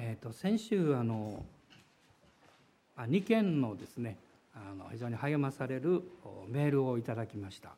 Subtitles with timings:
[0.00, 1.44] えーと、先週あの
[2.96, 4.16] 2件のですね
[4.54, 6.04] あの非常に励まされる
[6.46, 7.70] メールをいただきました、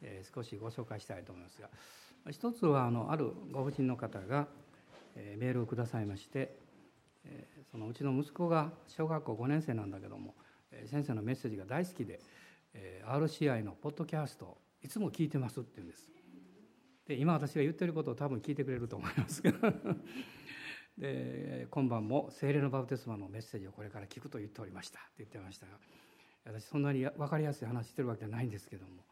[0.00, 1.68] えー、少しご紹介したいと思いますが
[2.30, 4.46] 一つはあのあるご婦人の方が、
[5.16, 6.54] えー、メールをくださいまして、
[7.24, 10.34] えー、そのうちの息子が小学校5年生なんだけども、
[10.70, 12.20] えー、先生のメッセージが大好きで、
[12.74, 16.08] えー、RCI のポッドキャストいつも聞いてますって言うんです。
[17.08, 19.42] で今私が言ってることを多分聞いてくれると思います。
[19.42, 19.52] が
[20.98, 25.00] で今晩も聖霊のバプテスマのメッセージをこれから聞くと言っておりました。
[25.00, 25.72] って言ってましたが
[26.44, 29.02] 私そんなに分かりやすい話してるわけじゃないんですけども、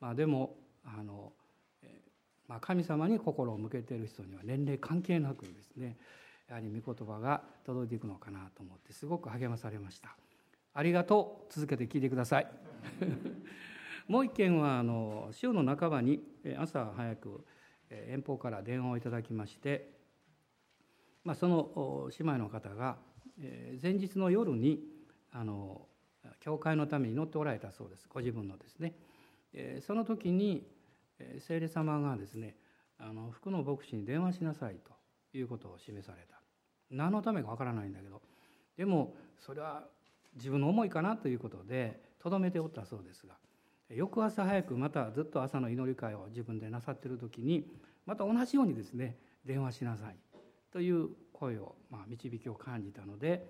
[0.00, 1.32] まあ、でもあの、
[2.48, 5.96] まあ、神様に心を向けている人には年齢関係なくですね
[6.48, 10.16] やはり御言葉が届いていくのかなと思ってすごく励まされました。
[10.72, 11.52] ありがとう。
[11.52, 12.48] 続けて聞いてください。
[14.08, 16.22] もう一件はあの週の半ばに
[16.58, 17.44] 朝早く
[17.88, 19.93] 遠方から電話をいただきまして
[21.24, 22.96] まあ、その姉妹の方が
[23.82, 24.80] 前日の夜に
[25.32, 25.86] あの
[26.40, 28.06] 教会のために祈っておられたそうです。
[28.08, 28.94] ご自分のですね。
[29.80, 30.66] その時に
[31.38, 32.56] 聖霊様がですね
[32.98, 34.76] あの福の牧師に電話しなさい
[35.32, 36.40] ということを示された。
[36.90, 38.20] 何のためかわからないんだけど。
[38.76, 39.84] でもそれは
[40.36, 43.34] 自分の思いかなということでとどめておったそうですが。
[43.90, 47.70] 翌朝早くまたずっと朝の祈り会を自分でなさってる時に
[48.06, 50.16] また同じようにですね電話しなさい。
[50.74, 53.46] という声を、まあ、導きを感じたので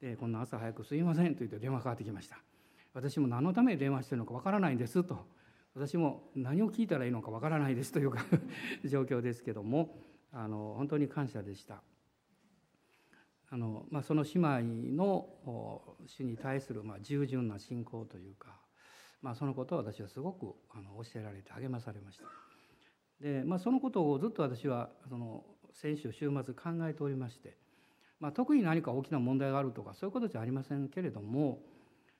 [0.00, 2.38] でこんな朝早くすいませんと言って電話かかってきました。
[2.94, 5.26] 私も何のために電話してるのかわからないんですと。
[5.74, 8.24] 私も何を聞いたらいいのかわからないですというか
[8.84, 9.98] 状況ですけども
[10.32, 11.82] あの本当に感謝でした。
[13.50, 15.28] あの、まあ、その姉妹の
[16.06, 18.58] 主に対する、まあ、従順な信仰というか、
[19.20, 22.24] まあ、そのことを私はすごくあの教えられて励まされました。
[23.20, 27.56] で、まあ、そのことをずっと私はその先週週末考えておりまして、
[28.20, 31.60] まあ、特に何か大きな問題があるとかそういうことじゃありませんけれども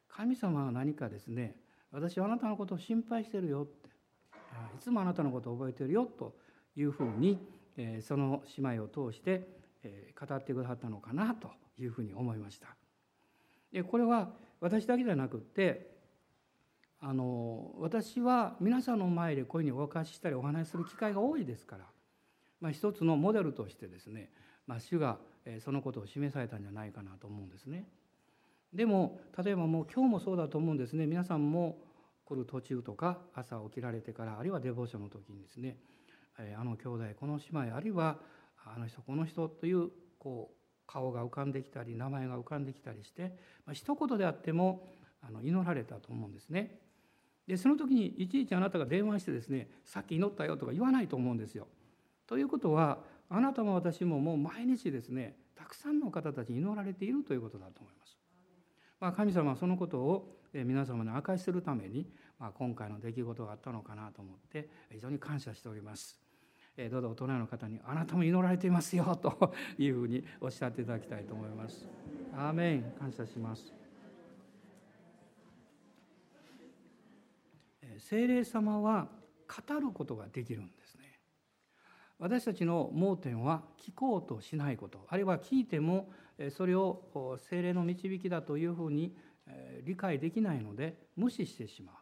[0.08, 1.56] 神様は何かですね
[1.92, 3.88] 私はあなたのことを心配してるよって
[4.76, 6.34] いつもあなたのことを覚えてるよと
[6.76, 7.38] いうふうに
[8.02, 9.48] その姉妹を通して
[10.18, 12.68] 語ってくださったのかなというふうに思いました。
[13.72, 15.94] でこれは私だけじゃなくって
[17.00, 21.84] あの私は皆さんの前でこういうふうにお明かししたりお話しする機会が多いですから
[22.60, 24.30] まあ、一つのモデルとしてですね、
[24.66, 25.18] まあ、主が
[25.60, 27.84] そのことを示されたんじゃないかなと思うんですね。
[28.72, 31.78] でも例えばもう今日もそうだと思うんですね皆さんも
[32.24, 35.76] 来る途中とか朝起きられてからあるいはデボーションの時にですね
[36.58, 38.18] あの兄弟この姉妹あるいは
[38.64, 44.86] あの人この人というこう顔が浮かんできたり名前が浮かんできたりして、まあ、一言であっても
[45.22, 46.78] あの祈られたと思うんですね。
[47.46, 51.68] でその時にいちいちあなたが電話してですねさっき祈ったよとか言わないと思うんですよ。
[52.26, 52.98] ということは
[53.28, 58.18] あなたも私ももう毎日ですねたくさんの方たちに祈られているということだと思います。
[59.00, 62.08] まあ、神様はそのことを皆様に明かしするために、
[62.38, 66.18] まあ、今回の出来事があったのかなと思って非常に感謝しております。
[66.90, 71.86] どうぞ大人の方に「あなたも祈られていますよ」というふうにおっしゃっていただきたいと思います。
[72.32, 73.72] アーメン感謝します。
[77.98, 79.08] 聖霊様は
[79.68, 81.03] 語ることができるんですね。
[82.24, 85.06] 私たちの盲点は聞こうとしないこと。
[85.10, 86.10] あるいは聞いても
[86.56, 89.14] それを精霊の導きだというふうに
[89.84, 91.96] 理解できないので無視してしまう。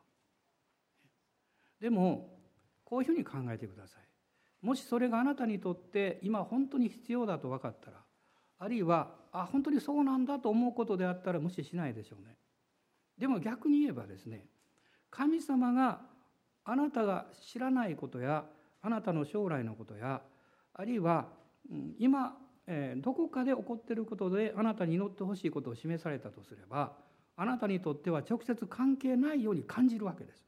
[1.80, 2.38] でも
[2.84, 4.64] こういうふうに考えてください。
[4.64, 7.96] もしそれがあなたにとって今本当に必要だと分かったら
[8.60, 12.36] あるいはあ本当にそうなんだと思うことであったら無視しないでしょうね。
[13.18, 14.46] でも逆に言えばですね
[15.10, 16.02] 神様が
[16.62, 18.44] あなたが知らないことや
[18.82, 20.20] あなたの将来のことや
[20.74, 21.28] あるいは
[21.98, 22.36] 今
[22.96, 26.92] どこかで起こっていることであなたに祈ってほしいことを示されたとすれば
[27.36, 30.44] あなたにとっては直接関係ないように感じるわけです。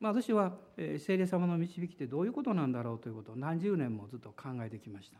[0.00, 0.52] まあ、私は
[0.98, 5.18] 聖霊様の導きってどういうことなんだろうということを何十年もずっと考えてきました。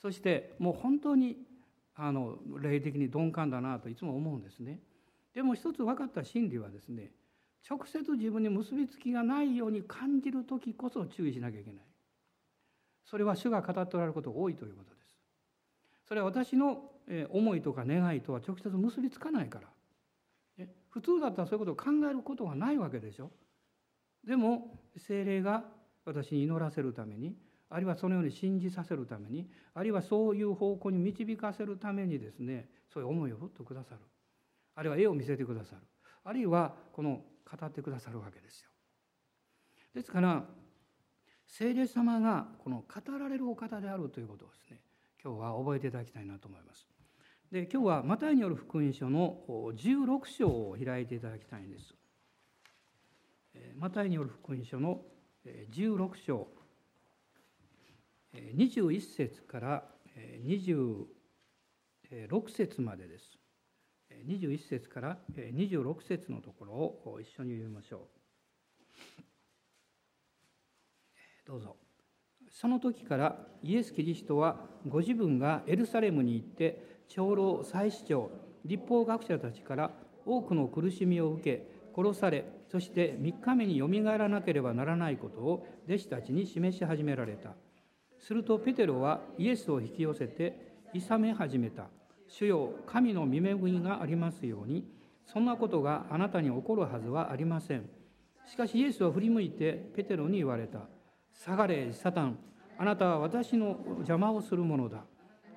[0.00, 1.38] そしてもう本当に
[1.94, 4.80] あの霊的に鈍感だなといつも思うんですね。
[5.34, 7.12] でも一つ分かった真理はですね
[7.68, 11.84] 直接自分に結びつきがないように感じる時こそ注意しなきゃいけない。
[13.04, 15.18] それは主が語っておられることが多いということです。
[16.08, 16.90] それは私の
[17.30, 20.66] 思いとか願いとは直接結びつかないから。
[20.90, 23.30] 普通だったらそういうことを考えることがないわけでしょ。
[24.24, 25.64] でも精霊が
[26.04, 27.34] 私に祈らせるために
[27.70, 34.00] あるいはそのように信じさせるためにあるいはそういう方向に導かせるためにですねそういう思いをふっとくださる。
[34.74, 35.82] あるいは絵を見せてくださる。
[36.24, 37.22] あるいはこの
[37.58, 38.70] 語ってくださるわけですよ。
[39.94, 40.44] ですから
[41.46, 44.80] 聖霊様がこの語られるお方であるということをですね
[45.22, 46.88] 今日は覚えていただきたいなと思います。
[47.50, 51.94] で今日はマタイによる福音書の16章を開いていただきたいんです。
[53.76, 55.02] マタイによる福音書の
[55.44, 56.48] 16章
[58.34, 59.84] 21節から
[60.46, 61.06] 26
[62.48, 63.31] 節までです。
[64.26, 68.00] 21節から26節のところを一緒に読みましょう。
[71.46, 71.76] どうぞ。
[72.50, 78.30] その時からイエス・キリストはご自分がエルサレムに行って長老祭司長
[78.64, 79.90] 立法学者たちから
[80.24, 81.66] 多くの苦しみを受け
[81.96, 87.50] 殺されそして3日目によみがえらなければならないことを弟子たちに示し始められた
[88.20, 91.88] するとペテロはイエスを引き寄せて諌め始めた
[92.32, 94.86] 主よ神の見恵みがありますように
[95.26, 97.88] そんなことがあなたに起こるはずはありません。
[98.46, 100.80] しかしイエスは振り向いてペテロに言われた。
[101.32, 102.38] 下がれサタン。
[102.78, 105.04] あなたは私の邪魔をするものだ。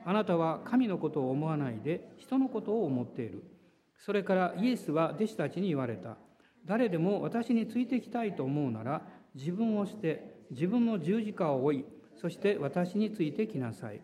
[0.05, 3.43] あなたは神のことを思わないで人のことを思っている。
[3.97, 6.17] それからイエスは弟子たちに言われた。
[6.65, 9.01] 誰でも私についてきたいと思うなら
[9.33, 11.85] 自分をして自分の十字架を追い
[12.19, 14.01] そして私についてきなさい。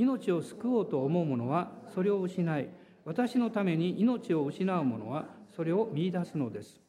[0.00, 2.70] 命を救おうと思う者はそれを失い
[3.04, 6.80] 私のために命を失う者はそれを見いだすのです。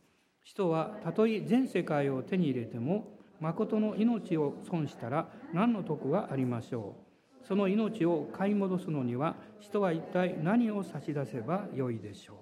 [0.43, 6.95] 人はたとえ全世界を手に入れても誠の命を損したら何の得がありましょ
[7.43, 7.45] う。
[7.45, 12.37] その命を買い戻すのには人は一体何を差し出せばよいでしょう、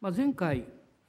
[0.00, 0.64] まあ、前回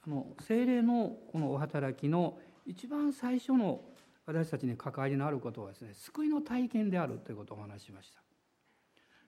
[0.06, 3.80] あの精霊のこのお働きの一番最初の
[4.26, 8.20] 私たちに関わりのあることはですね救いの体験であるということをお話しました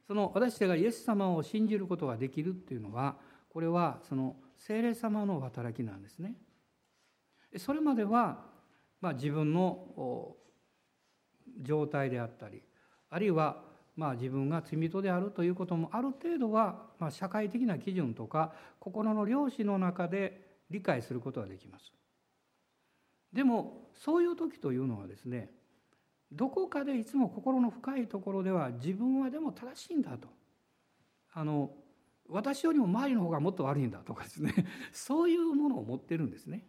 [0.07, 3.17] その私たちがイエス様を信じることができるっていうのは
[3.51, 6.35] これはその精霊様の働きなんですね
[7.57, 8.45] それまでは、
[9.01, 10.37] まあ、自分の
[11.63, 12.63] 状態であったり
[13.11, 13.63] あるいは
[13.97, 21.98] まあ自分が罪人であるということもある程度はまあ社会的な基準とか心の良心の中で理解することができます。
[23.33, 25.51] でもそういう時というのはですね
[26.33, 30.29] どこかでいつも心の深いところでは自分はでも正しいんだと
[31.33, 31.71] あの
[32.29, 34.53] 私よりも周りの方がもっと悪いんだとかですね
[34.93, 36.67] そういうものを持ってるんですね。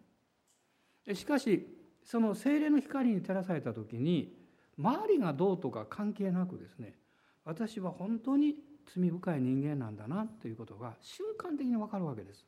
[1.13, 1.67] しかし
[2.03, 4.37] その精霊の光に照らされた時に
[4.77, 6.97] 周りがどうとか関係なくですね
[7.43, 8.55] 私は本当に
[8.85, 12.47] 罪深い人間なんだなということが瞬間的に分かるわけです。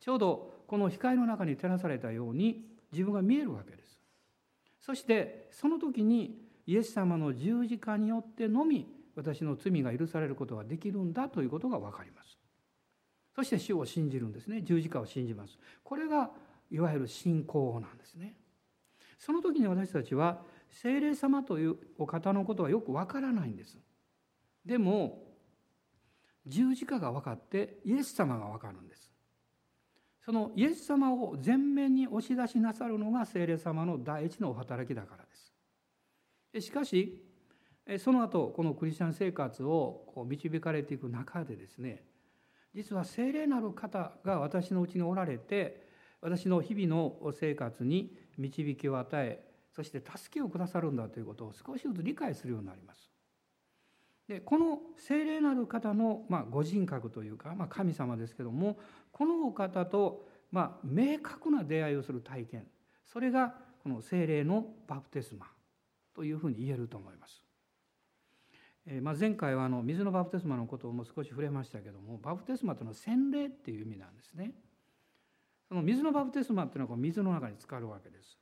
[0.00, 3.98] ちょうどこの光の中に照らされたように自分が見えるわけです。
[4.80, 12.38] そしてその時にイエス様の十字架によってのみ私の罪が許されることができるんだということが分かります。
[13.34, 15.58] そして主を信じるんですね十字架を信じます。
[15.82, 16.30] これが
[16.70, 18.34] いわゆる信仰なんですね。
[19.18, 23.78] その時に私たちは聖霊様というお方のことはよくわからないんです。
[24.64, 25.22] でも
[26.46, 29.11] 十字架が分かってイエス様が分かるんです。
[30.24, 36.66] そのイエス様を前面に押し出しなさるのが聖霊様の第一のお働きだからです。
[36.66, 37.20] しかし
[37.98, 42.04] その後このクリスチャン生活を導かれていく中でですね
[42.74, 45.88] 実は聖霊なる方が私のうちにおられて
[46.20, 53.10] 私の日々の生活に導きを与えそして助けをくださるんだということを少しずつ理解するようになります。
[54.28, 58.78] でこの聖霊なる方の、まあ、ご人格というか、まあ、神様ですけども
[59.12, 62.66] このお方と、まあ、明確な出会いをする体験
[63.06, 65.46] それがこの聖霊のバプテスマ
[66.14, 67.42] というふうに言えると思います。
[68.86, 74.52] えーまあ、前回はあの水のバプテスマのことをも少し触れましたけどもバプテスマというのは洗礼っていう意味なんですね。
[75.68, 78.38] その水のバプテスマっていうのはこう水の中に浸かるわけです。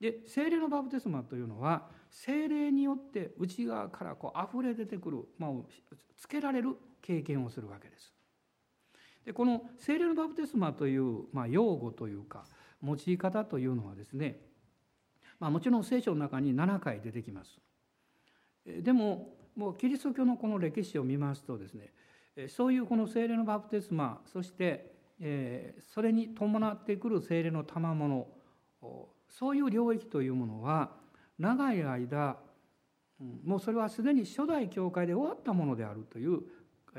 [0.00, 5.50] で精霊のバプテスマというのは精霊によって内側からこう溢れ出てくる、まあ、
[6.16, 8.14] つけられる経験をするわけです。
[9.30, 12.44] でこの精霊のバプテスマという、まあ、用語というか
[12.82, 14.40] 用い方というのはですね、
[15.38, 17.60] まあ、もちろん聖書の中に7回出てきます。
[18.66, 21.92] でももうキリスト教のこの歴史を見ますとですね
[22.48, 24.94] そういうこの精霊のバプテスマそして
[25.94, 28.26] それに伴ってくる精霊の賜物
[29.28, 30.90] そういう領域というものは
[31.38, 32.36] 長い間
[33.44, 36.40] もうそれはすでに初代教会で終わったものであるという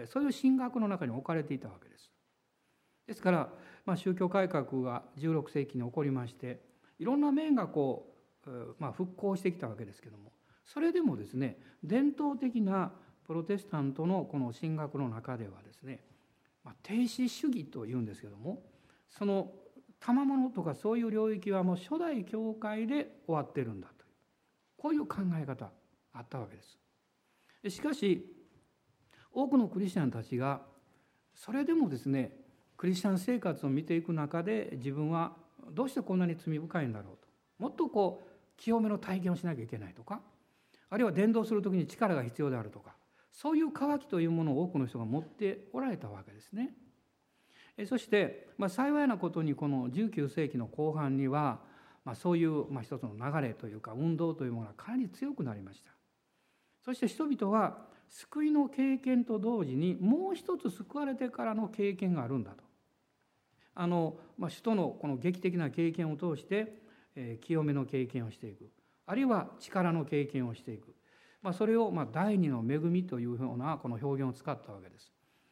[0.07, 2.10] そういう神学の中に置かれていたわけです。
[3.07, 3.49] ですから、
[3.85, 6.61] まあ、宗教改革が16世紀に起こりまして
[6.99, 8.13] いろんな面がこ
[8.45, 10.31] う、まあ、復興してきたわけですけども
[10.65, 12.91] それでもですね伝統的な
[13.25, 16.01] プロテスタントのこの神学の中ではですね
[16.63, 18.61] まあ、停止主義というんですけども
[19.09, 19.51] その
[19.99, 24.11] 賜物とかそういう領域はもう初代教会で終わってるんだという
[24.77, 25.69] こういう考え方
[26.13, 27.75] あったわけです。
[27.75, 28.25] しかし
[29.31, 30.61] 多くのクリスチャンたちが
[31.35, 32.35] それでもですね
[32.81, 35.33] クリスチャン生活を見ていく中で自分は
[35.69, 37.27] どうしてこんなに罪深いんだろうと
[37.59, 40.19] もっとこう清めの体験をしなきゃいけないとか
[40.89, 42.95] あるいは伝道する時に力が必要であるとか
[43.31, 46.73] そういう渇きというものを多くの人が持っておられたわけですね。
[47.85, 51.59] そして、まあ、幸いなことにこの19世紀の後半には、
[52.03, 55.91] まあ、そういう、まあ、一つの流れというか運動というものがかなり強くなりました。
[56.83, 57.77] そして人々は
[58.09, 62.70] 救いの経験と同時にもう一つ救われてからの経験があるんだと。
[63.75, 66.81] あの、まあ、首都のこの劇的な経験を通して、
[67.15, 68.69] えー、清めの経験をしていく
[69.05, 70.95] あるいは力の経験をしていく、
[71.41, 75.11] まあ、それをまあ第二の恵みというようなこの表現を使ったわけです。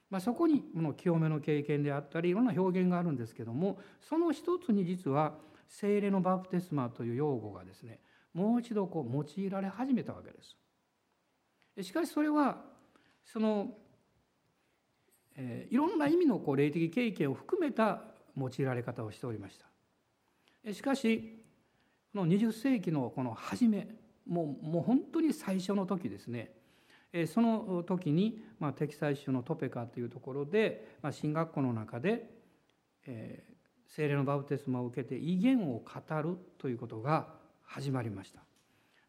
[0.09, 5.35] まあ、そこにこの清めの経験であったりいろんな表現があるんですけどもその一つに実は
[5.67, 7.99] 精霊のバプテスマという用語がですね
[8.33, 10.57] もう一度こう用いられ始めたわけです。
[11.83, 12.57] しかしそれは
[13.31, 13.67] その、
[15.35, 18.01] えー、いろんな意味のこう霊的経験を含めた
[18.37, 20.73] 用いられ方をしておりました。
[20.73, 21.43] しかし
[22.13, 23.87] この20世紀のこの初め
[24.27, 26.51] もうもう本当に最初の時ですね
[27.27, 32.29] その時に、まあ、テキサイ州のトペカというところで、まあ、進学校の中で、
[33.07, 37.27] えー、精霊のバプテスマを受けて威厳を語るということが
[37.63, 38.41] 始まりました。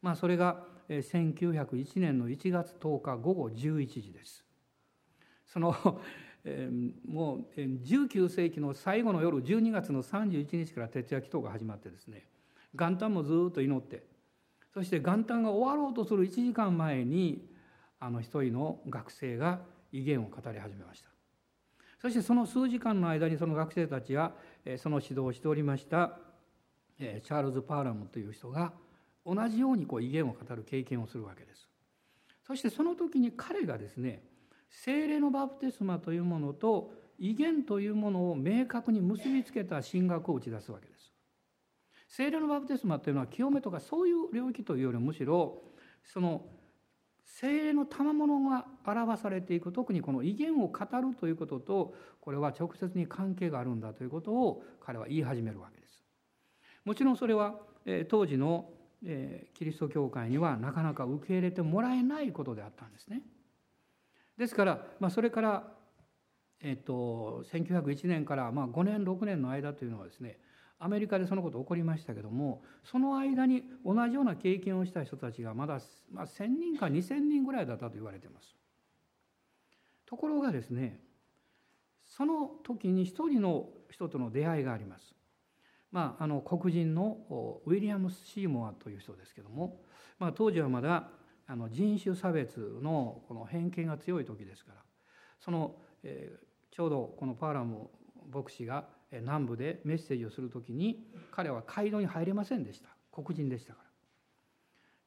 [0.01, 4.43] まあ、それが1901年の1月10日午後11時です。
[5.51, 5.75] その
[6.43, 6.69] え
[7.05, 12.25] もう19世紀の最後の夜12月の31日から徹夜祈祷が始まってですね
[12.73, 14.03] 元旦もずっと祈って
[14.73, 17.47] そして元旦が終わろうとする1時間前に
[17.99, 21.09] あの一人の学生が威厳を語り始めました。
[21.99, 24.33] そしてその数時間の間にその学生たちは
[24.77, 26.17] その指導をしておりました
[26.97, 28.73] チャールズ・パーラムという人が
[29.23, 31.69] 同じようにこう威厳を語る経験をするわけです。
[32.47, 34.23] そしてその時に彼がですね
[34.71, 41.11] 精霊のバプテスマというものと威厳というものを明確に結びつけた神学を打ち出すわけです
[42.07, 45.61] 精霊のバプテスマというのは清めとかそういう領域というよりむしろ
[46.03, 46.45] その
[47.25, 56.03] 精霊の賜物が表されていく特にこの威厳を語るということとこれは直接に関係があるんだということを彼は言い始めるわけです。
[56.83, 57.55] もちろんそれは
[58.09, 58.69] 当時の
[59.53, 63.21] キリスト教会にはなかなか受け入れてもらえないことであったんですね。
[64.37, 65.63] ですから、まあ、それから、
[66.61, 70.39] えっと、1901年からまあ5年6年の間というのはですね
[70.79, 75.79] アメリカでそのこと起こりましたけどもその間に同じような経験をした人たちがまだ、
[76.11, 78.55] まあ、1,000人か2,000人ぐらいだったと言われています。
[80.05, 80.99] ところがですね
[82.05, 85.15] その時に一人の人との出会いがあります。
[85.91, 87.17] まあ、あの黒人の
[87.65, 89.81] ウィリアムス・シーモアという人ですけども、
[90.19, 91.09] まあ、当時はまだ
[91.47, 94.77] あの人種差別のこの偏見が強い時ですから
[95.39, 97.89] その、えー、ちょうどこのパーラム
[98.33, 102.89] 牧師が南部でメッセージをする時に彼は街道に入れませんでした。
[103.11, 103.89] 黒人でしたから。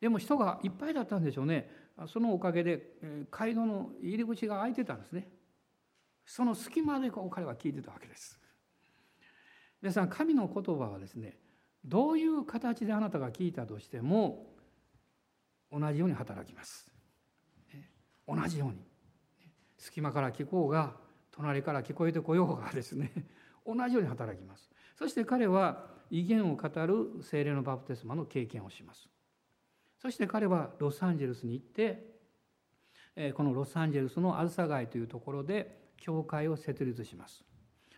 [0.00, 1.70] でも人がいっぱいだったんでしょうね。
[2.06, 2.96] そのおかげで
[3.30, 5.28] 街道の入り口が開いてたんですね。
[6.26, 8.38] その隙間でこう彼は聞いてたわけです。
[9.80, 11.38] 皆さん神の言葉はですね
[11.84, 14.53] どういう形であなたが聞いたとしても
[15.78, 16.86] 同じように働きます。
[18.28, 18.76] 同じように。
[19.76, 20.94] 隙間から聞こうが
[21.32, 23.12] 隣から聞こえてこようがですね。
[23.66, 24.70] 同じように働きます。
[24.94, 29.08] そして彼は威厳を語る精霊のバプテスマの経験をします。
[29.98, 32.14] そして彼はロサンゼルスに行って
[33.34, 37.44] このロサンゼルスのあずさ街というところで教会を設立します。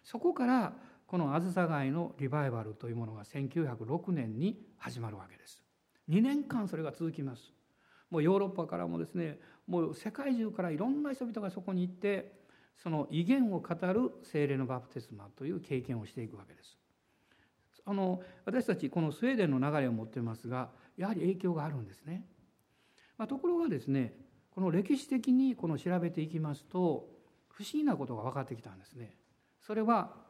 [0.02, 5.62] そこからこのあずさ街のリバイバルというものが1906年に始まるわけです。
[6.08, 7.55] 2年間それが続きます。
[8.10, 12.32] もうヨーロッパからもですねもう世界中からいろんな人々がそこに行って
[12.76, 16.78] その威厳を語る精霊のバプテスマという経験をしていくわけです。
[17.88, 22.26] あの私たちこのスウェーデンの流れを持っていますがやはり影響があるんですね。
[23.16, 24.14] まあ、ところがですね
[24.50, 27.08] この歴史的にこの調べていきますと
[27.48, 29.16] 不思議なことが分かってきたんですね。
[29.62, 30.25] それは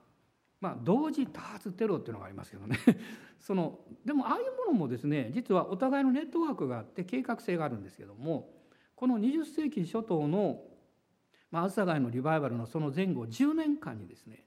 [0.60, 2.78] まあ、同時多発テロっていうのがありますけどね。
[3.40, 8.50] そのでもああいうものもですね実はお互いのネットワークがあって計画性があるんですけども
[8.94, 10.64] この20世紀初頭の
[11.50, 14.44] まあ、朝霞のリバイバルのその前後10年間にですね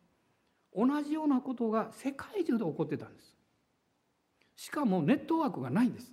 [0.76, 3.36] 同じようなことが世界中で起こってたんです。
[4.56, 6.12] しかもネットワークがないんです。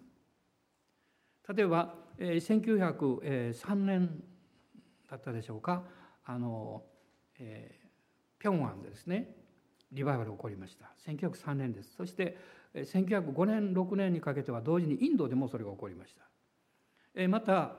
[1.54, 4.22] 例えば、えー、1903年
[5.10, 5.82] だったでしょうか。
[6.24, 6.82] あの、
[7.38, 9.36] えー、ピョンアンでですね
[9.92, 10.90] リバイバル起こりました。
[11.06, 11.94] 1903年です。
[11.96, 12.36] そして
[12.74, 17.28] 1905年6年にかけては同時にインドでもそれが起こりました。
[17.28, 17.76] また、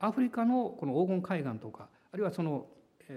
[0.00, 2.66] アフリカのこの黄金海岸とかあるいはその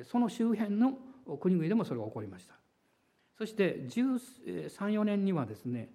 [0.03, 0.93] その周辺の
[1.39, 2.55] 国々でもそれが起こりました。
[3.37, 5.89] そして1314年にはですね、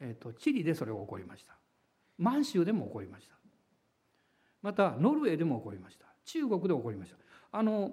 [0.00, 1.54] えーと、チリでそれが起こりました。
[2.18, 3.34] 満州でも起こりました。
[4.62, 6.06] またノルウェーでも起こりました。
[6.26, 7.16] 中国で起こりました。
[7.52, 7.92] あの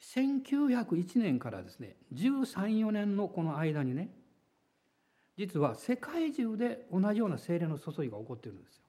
[0.00, 4.10] 1901年からですね134年のこの間にね
[5.36, 8.80] 実は世界中で同じような精霊の注ぎが起こってるんです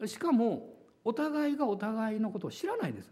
[0.00, 0.06] よ。
[0.06, 0.74] しかも
[1.04, 3.10] お互いがお互いのことを知らないです。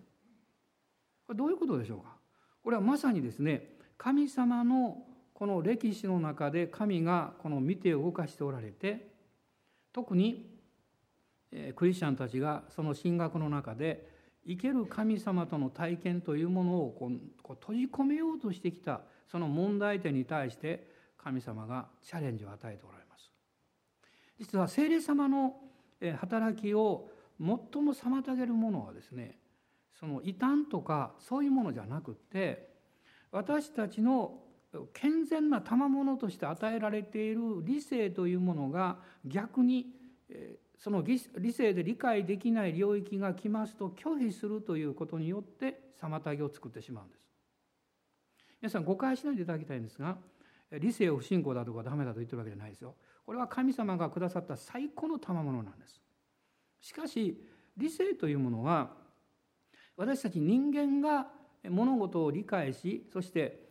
[1.35, 2.17] どういうことでしょうか？
[2.65, 9.09] これはまさにですね神様のこの歴史の中で神がこの見て動かしておられて
[9.93, 10.51] 特に
[11.77, 14.09] クリスチャンたちがその神学の中で
[14.47, 23.31] 生ける神様との体験というものをこうこう閉じ込めようとしてきたその問題点に対して神様がチャレンジを与えておられます。
[24.39, 25.57] 実は聖霊様の
[26.19, 29.39] 働きを最も妨げるものはですね
[29.99, 32.71] その異端とかそういうものじゃなくって
[33.33, 34.39] 私たちの
[34.93, 39.87] 健全な賜物として与えられている理性というものが逆に
[40.81, 41.19] その理
[41.53, 47.21] 性で理解できない領域が来ますと拒否するということによって妨げを作ってしまうんです。
[48.63, 50.17] 皆さん誤解しないでいただきたいんですが
[50.73, 52.95] 理性を不信仰だとかダメだと言ってるわけじゃないですよ。
[53.27, 56.01] これは神様がくださった最高の賜物なんです。
[56.81, 57.47] しかし
[57.77, 58.91] 理性というものは
[59.97, 61.29] 私たち人間が
[61.69, 63.69] 物事を理解しそして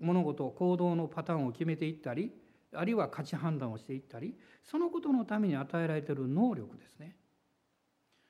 [0.00, 2.32] 物事行動のパターンを決めていったり
[2.74, 7.16] あるいは価値判断をしていったりそのことのために与えられている能力ですね。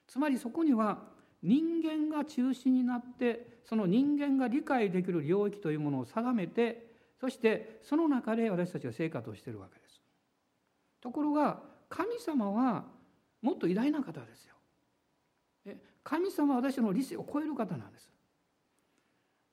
[0.06, 0.98] つまりそこには
[1.42, 10.00] 人間が中心になってその人間が理解できる領域というものを定めてそしてその中で私たちは生活をしているわけです。
[11.00, 12.84] ところが神様は
[13.42, 14.54] もっと偉大な方ですよ。
[16.04, 18.10] 神様は私の理性を超える方なんです。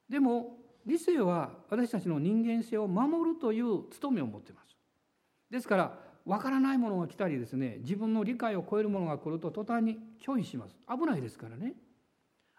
[0.09, 4.78] でも理性は私たちの人間性を守るという務めを持っています。
[5.49, 10.75] ですから分からないものが来たりですね自分の理解を超えるものが来ると途端に拒否します。
[10.87, 11.73] 危ないですからね。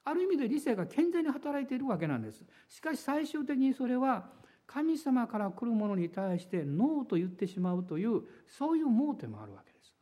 [0.05, 2.45] ある意味で理性が健全に働いているわけなんです。
[2.69, 4.31] しかし最終的にそれは
[4.67, 9.95] 神様から来るものに対してノーと言ってしまうというそういう盲点もあるわけです。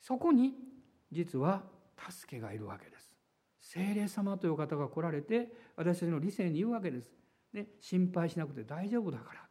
[0.00, 0.54] そこに
[1.10, 1.62] 実は
[2.10, 3.12] 助けがいるわけです。
[3.60, 7.10] 聖霊様という方が来られて私たちの理性に言うわけです、
[7.52, 9.47] ね、心配しなくて大丈夫だから。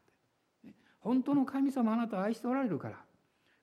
[1.07, 2.97] 本当の神様あなたを愛しておられるから。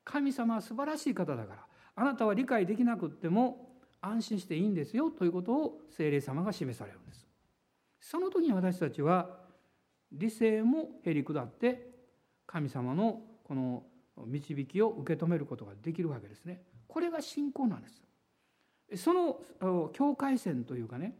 [0.02, 1.66] 神様は素晴らしい方だから。
[1.94, 3.68] あなたは理解できなくっても
[4.00, 7.26] 安心していいんですよということを聖霊様が示されるんです。
[8.00, 9.28] その時に私たちは
[10.10, 11.90] 理性もへり下って
[12.46, 13.82] 神様のこの
[14.24, 16.62] 導きを受け止めることができるわけですね。
[16.88, 19.02] これが信仰なんです。
[19.02, 21.14] その境界線というかね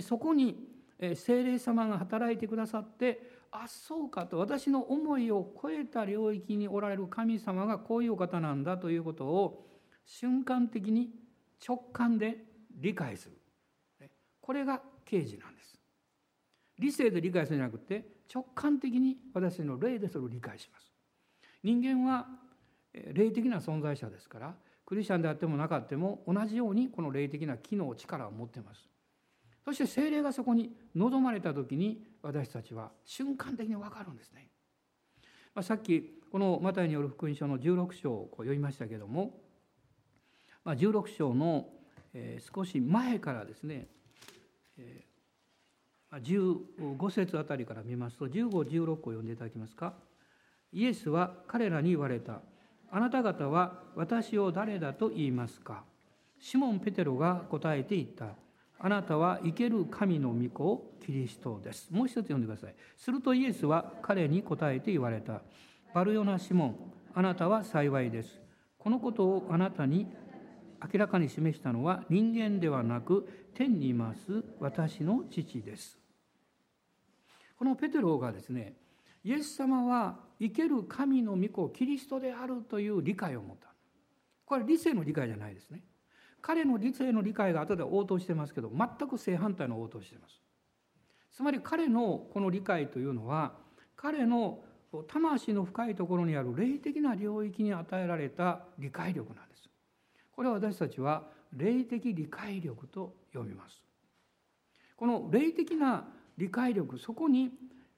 [0.00, 0.70] そこに
[1.16, 4.38] 聖霊様が働いてくださってあそうかと。
[4.38, 9.64] 私の思いを超えた領域におられる神様がこういうお方なんだということを
[10.04, 11.10] 瞬間的に
[11.66, 12.38] 直感で
[12.72, 13.38] 理解する。
[14.40, 15.78] これが刑事なんです。
[16.80, 20.92] 理性で理解するんじゃなくて直感的に私の霊でそれを理解します。
[21.62, 22.26] 人間は
[22.92, 28.93] 霊的な存在者ですからクリスチャンであってもなかっても同じようにこの霊的な機能力を持っています。
[29.64, 34.50] そして精霊がそこに望まれた時に私たちは瞬間的に分かるんですね。
[35.54, 39.40] まあ、さっきこのマタイによる福音書の16章を読みましたけども、
[40.64, 41.68] まあ、16章の、
[42.54, 43.88] 少し前からですね、
[46.12, 49.94] 15節あたりから見ますと1516を読んでいただけますか。
[50.72, 52.40] イエスは彼らに言われた。
[52.90, 55.84] あなた方は私を誰だと言いますか。
[56.38, 58.34] シモン・ペテロが答えて言った。
[58.84, 61.88] あなたは生ける神の御子キリストです。
[61.90, 62.74] もう一つ読んでください。
[62.98, 65.40] するとイエスは彼に答えて言われた。
[65.94, 68.38] バルヨナ・シモンあなたは幸いです。
[68.76, 70.06] このことをあなたに
[70.82, 75.98] 明らかに示したのは人間ではなく天にいます私の父です。
[77.58, 78.74] このペテロがですね
[79.24, 83.68] イエス様は生ける神の御子キリストであるという理解を持った。
[84.44, 85.82] これ理性の理解じゃないですね。
[86.46, 90.42] 彼の理性の理解が後で応答してますけど全く正反対の応答してます。
[91.32, 93.54] つまり彼のこの理解というのは
[93.96, 94.62] 彼の
[95.08, 99.70] 魂の深いところにある霊的な領域に与えられた理解力なんです。
[100.36, 101.24] これは私たちは
[101.56, 103.82] 霊的理解力と呼びます。
[104.96, 107.52] この霊的な理解力そこに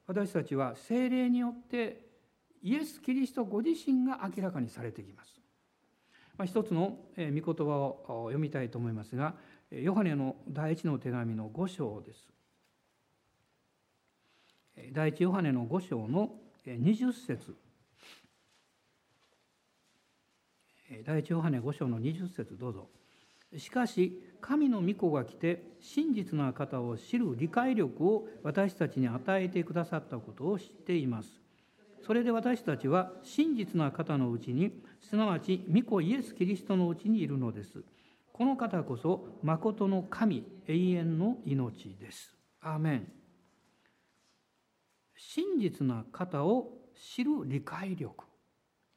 [0.06, 2.00] 私たちは精霊によって
[2.62, 5.35] イエス・キリストご自身が明らかにされてきます。
[6.38, 9.34] まあ、一つの御言葉を読みたいと思いますが
[9.70, 12.28] ヨハネの第一の手紙の5章です。
[14.92, 16.30] 第一ヨハネの5章の
[16.66, 17.56] 20節。
[21.04, 22.88] 第一ヨハネ5章の20節どうぞ。
[23.56, 31.28] しかし神の御子が来て真実な方を知る理解力を私たちに与えてくださったことを知っています。
[32.06, 37.82] それで私たちは真実な方のうちにすなわち御子イエス・キリストのうちにいるのです。
[38.32, 42.36] この方こそ誠の神永遠の命です。
[42.60, 43.12] アーメン。
[45.16, 48.24] 真実な方を知る理解力。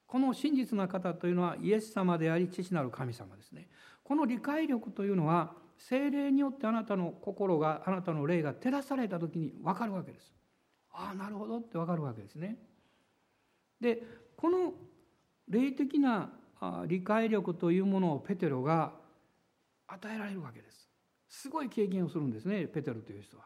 [0.05, 3.69] この真実な方というのはイエス様であり父なる神様ですね。
[4.03, 10.33] この理解力というのは精霊によってあなたの心があなたの霊が照らされた時に分かるわけです。
[10.91, 12.57] ああなるほどって分かるわけですね。
[13.79, 14.03] で
[14.35, 14.73] この
[15.49, 16.31] 霊的な
[16.87, 18.93] 理解力というものをペテロが
[19.87, 20.89] 与えられるわけです
[21.29, 23.45] すごい経験をするんですねペテロという人は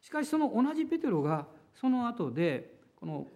[0.00, 3.26] しかしその同じペテロがその後でこの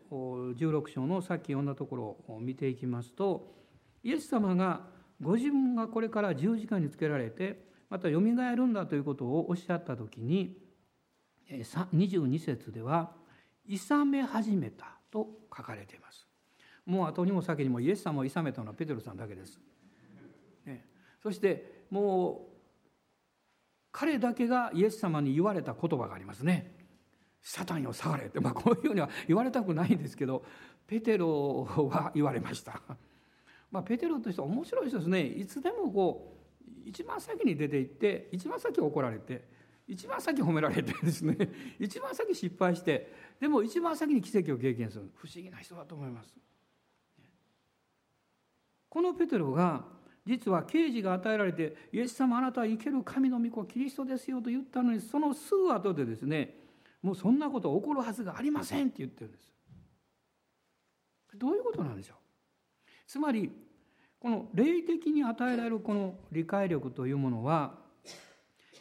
[0.55, 3.55] 16章のさっき読んだところを見ていきますと
[4.03, 4.83] イエス様が
[5.21, 10.59] ご自分がこれから十字架につけられてまたよみがえるんだということをおっしゃった時に
[11.51, 13.13] 22節では
[13.67, 16.24] 「勇め始めた」と書かれています。
[16.87, 19.61] もう後にも先にもイエス様を勇めたのはペテロさんだけです。
[20.67, 20.87] ね、
[21.23, 22.55] そしてもう
[23.93, 26.75] 彼だけがイエス様に言われた言葉がありますね。
[27.41, 30.45] サタンよ下がれって、まあ、こういうふうには言われたくないんですけど
[30.87, 32.81] ペテロは言われました。
[33.71, 36.39] まあ、ペテロとしては面白い人ですねいつでもこ
[36.87, 39.45] う一番先に出て行って一番先怒られて
[39.89, 41.37] 一番先褒められてですね
[41.81, 46.35] 一番先失敗してでも一番先に奇跡を経験する不思議な人だと思います。
[48.95, 49.85] このペテロが
[50.25, 56.61] 実は刑事が与えられて「イエス様あなたは生ける神の御子キリストですよ」と言ったのにそのすぐ後でですね
[57.03, 59.53] もうそんなこと起こるはずがありませんって言ってるんです。
[61.35, 62.17] どういうことなんでしょう？
[63.05, 63.51] つまり
[64.21, 67.77] この霊的に与えられるこの理解力というものは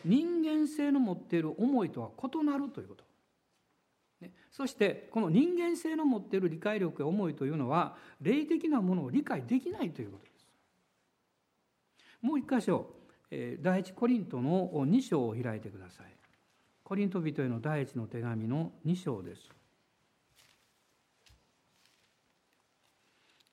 [0.06, 3.04] 人間性の持っている思いとは異なるということ。
[4.54, 10.48] そしてこの人間性の持っている理解力や思いというのは霊的なものを理解できないということです。
[12.22, 12.88] もう一箇所
[13.62, 16.06] 第一コリントの2章を開いてください。
[16.84, 19.50] コリント人への第一の手紙の2章です。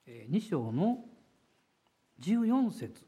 [0.07, 0.99] 2章の
[2.19, 3.07] 14節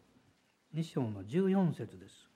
[0.73, 2.27] 2章の14節です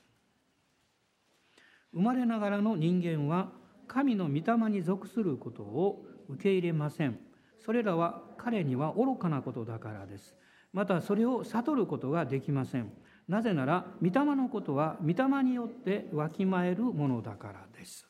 [1.93, 3.51] 生まれながらの人間は
[3.87, 7.19] 神の御霊に属することを受け入れません。
[7.59, 10.35] それらは彼には愚かなことだからです。
[10.73, 12.91] またそれを悟ることができません。
[13.27, 18.07] なぜなら御霊のことは御霊によってわきまえるものだからです。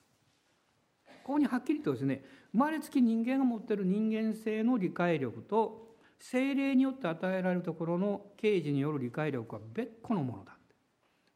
[1.23, 10.57] ここにはっきりとですね生まれつき人間が持っている人間性の理解力と精霊によって与えられるところの刑事による理解力は別個のものだ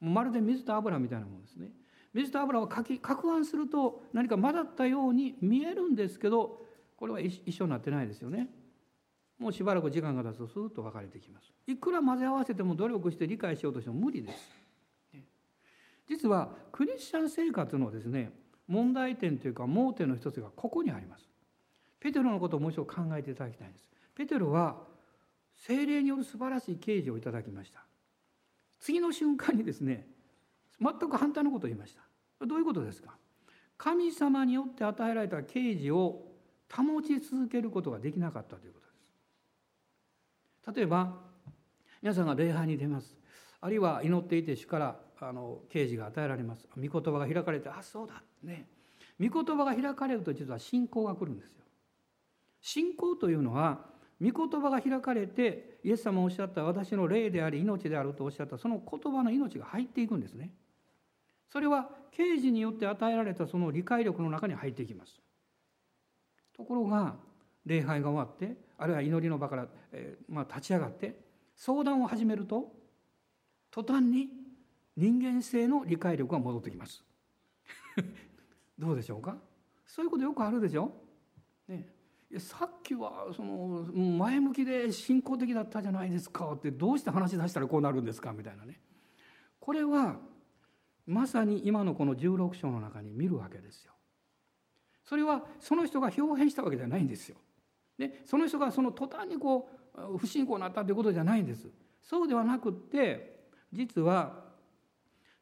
[0.01, 1.71] まるで水と油みたいなものですね。
[2.13, 6.65] 水と油をかき攪拌すると何か混ざったように見えるんですけど
[6.97, 8.47] これは一緒になってないですよね。
[9.39, 11.51] もうしばらく時間が経つとスーッと分かれてきます。
[11.65, 14.61] いくら混ぜ合わせても努力して理解しようとしても無理です。
[16.07, 18.31] 実はクリスチャン生活のですね
[18.67, 21.27] 問題点というか盲点の一つがここにあります。
[21.99, 23.87] ペテロのことをもう一度考えていただきたいんです。
[24.13, 24.77] ペテロは
[25.55, 27.83] 精霊による素晴らしい啓示をいただきました。
[28.79, 30.07] 次の瞬間にですね
[30.79, 32.01] 全く反対のことを言いました。
[32.45, 33.17] どういうことですか？
[33.77, 36.27] 神様によって与えられた啓示を
[36.71, 40.77] 保ち続けることができなかったということです。
[40.77, 41.17] 例えば
[42.01, 43.17] 皆さんが礼拝に出ます。
[43.59, 46.67] あるいは祈っていて主からあの啓示が与えられます。
[46.75, 48.23] 御言葉が開かれてあそうだ。
[48.43, 48.67] ね。
[49.19, 51.63] 御言葉が開かれると実は信仰が来るんですよ。
[52.61, 53.85] 信仰というのは
[54.19, 60.51] 御言葉が開かれてイエス様おっしゃった私の霊であり命であるとおっしゃったその言葉の命が入っていくんですね。
[61.51, 65.19] それは刑事によって与えられたその理解力の中に入っていきます。
[66.53, 67.15] ところが
[67.65, 71.15] 礼拝が終わってあるいは祈りの場から、えー、まあ、立ち上がって
[71.55, 72.71] 相談を始めると
[73.69, 74.29] 途端に
[74.97, 77.03] 人間性の理解力が戻ってきます。
[78.79, 79.37] どうでしょうか？
[79.85, 80.91] そういうことよくあるでしょ、
[81.67, 81.87] ね、
[82.37, 88.31] さっきはその前向きで信仰的だったじゃないですかってどうして話し出したらこうなるんですか？
[88.33, 88.79] みたいなね。
[89.59, 90.19] これは
[91.05, 93.93] まさに今のこの16章の中に見るわけですよ。
[95.03, 97.37] それはその人が表変したわけじゃないんですよ。
[97.97, 99.69] でその人がその途端にこ
[100.13, 101.69] う不信仰になったということじゃないんです。
[102.01, 103.41] そうではなくって
[103.73, 104.51] 実は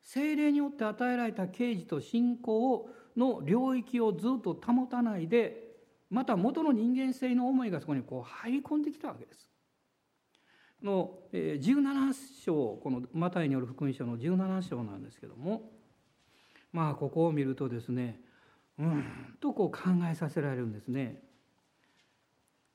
[0.01, 5.69] 精霊によって与えられた啓示と信仰の領域をずっと保たないで
[6.09, 9.48] また元の人間性の思いがそこにこう入り込んできたわけです。
[10.83, 15.71] の17章このマタイによる福音書の17章なんですけども
[16.71, 18.19] まあここを見るとですね
[18.79, 19.03] うん
[19.41, 21.21] とこう考えさせられるんですね。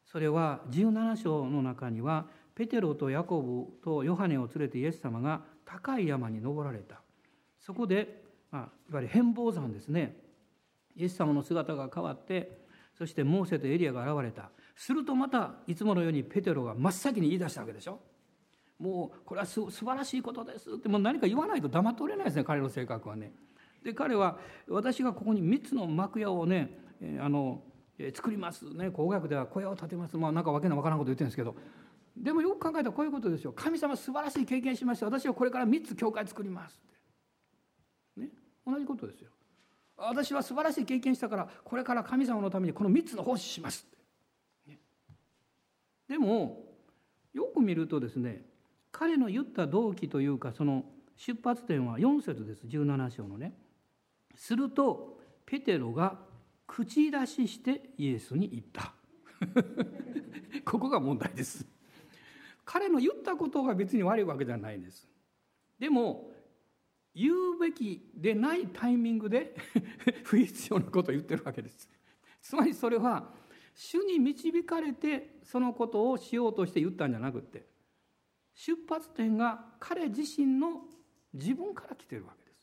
[0.05, 7.01] それは17章の中にはペテロとヤコブとヨハネを連れてイエス様が高い山に登られた。
[7.59, 10.17] そこで、まあ、いわゆる変貌山ですね。
[10.95, 12.65] イエス様の姿が変わって
[12.97, 14.51] そしてモーセとエリアが現れた。
[14.75, 18.01] するとまたいつものようにペテロが真っ先に言い出したわけでしょ。
[18.79, 23.33] もうこれはす素晴らしいことですってもう何か言わないと黙っておれないですね彼の性格はね。
[23.85, 26.79] で彼は私がここに3つの幕屋をね
[27.21, 27.63] あの
[28.15, 31.55] 作りますね工学では小屋を建てますまあなんかわけのわからんこと言ってるんですけど。
[32.17, 33.53] でもよく考えたらこういうことですよ。
[33.53, 35.07] 神様素晴らしい経験しました。
[35.07, 36.81] 私はこれから3つ教会作ります
[38.17, 38.21] って。
[38.23, 38.29] ね
[38.67, 39.31] 同じことですよ。
[39.97, 43.99] 私は素晴らしい経験したからこれから神様のためにこの3つの奉仕しますって、
[46.09, 46.65] でも
[47.33, 48.43] よく見るとですね
[48.93, 50.85] 彼の言った動機というかその
[51.17, 53.55] 出発点は4節です17章のね。
[54.37, 56.19] するとペテロが
[56.67, 58.95] 口出ししてイエスに言った。
[60.65, 61.67] ここが問題です。
[62.65, 65.09] 彼の言ったことが別に悪いわけじゃないんです。
[65.79, 66.33] でも
[67.15, 69.55] 言うべきでないタイミングで
[70.25, 71.89] 不必要なことを言ってるわけです。
[72.41, 73.33] つまりそれは
[73.75, 77.65] 主に導かれてそのことをしようとして言ったんじゃなくて
[78.55, 80.83] 出発点が彼自身の
[81.33, 82.61] 自分から来てるわけです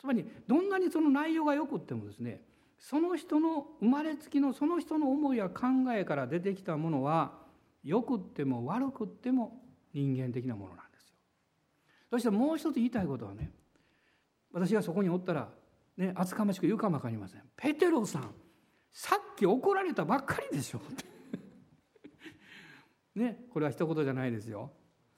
[0.00, 2.42] つまりどんなにその内容がよくってもですね
[2.78, 7.32] その人の生まれつきのその人の思いや考えから出てきたものは
[7.84, 9.62] よくっても悪くっても
[9.94, 11.14] 人間的なものなんですよ。
[12.10, 13.52] そしてもう一つ言いたいことはね
[14.52, 15.48] 私がそこにおったら
[15.96, 17.42] ね厚かましく言うかも分かりません。
[17.56, 18.30] ペテロさん
[18.92, 20.80] さっき怒られたばっかりでしょ。
[23.14, 24.72] ねこれは一言じゃないですよ。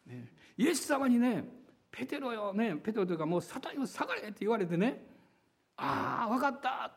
[0.06, 1.44] ね、イエス様にね
[1.90, 5.06] ペテロよねペテロというかもうサタンよ下がれって言われてね
[5.76, 6.96] ああ分かった。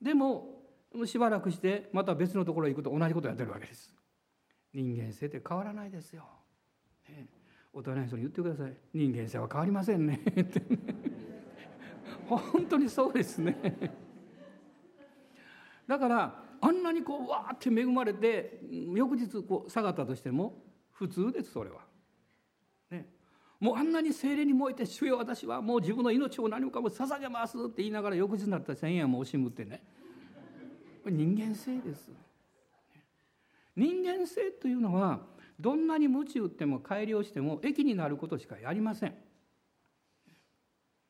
[0.00, 0.64] でも
[1.04, 3.94] しばらくしてまた別のところへ行くと同じことをやってるわけです。
[4.72, 6.24] 人間性って変わらないですよ、
[7.08, 7.26] ね、
[7.72, 8.76] お互い人に言ってください。
[8.92, 10.20] 人間性は変わりませんね。
[10.26, 10.62] っ て
[12.26, 14.07] 本当にそうですね。
[15.88, 18.60] だからあんなにこうわーって恵まれて
[18.94, 21.80] 翌日こう下がったとしても普通ですそれは。
[22.90, 23.08] ね、
[23.58, 29.82] もうあんなに精霊に燃えて「主よ私はもう自分の命を何もかも捧げます」って言いながら翌日になったら1,000円も惜しむってね
[31.06, 32.10] 人間性です。
[33.74, 35.24] 人間性というのは
[35.58, 39.14] どんなに鞭打っても改良しても益になることしかやりません。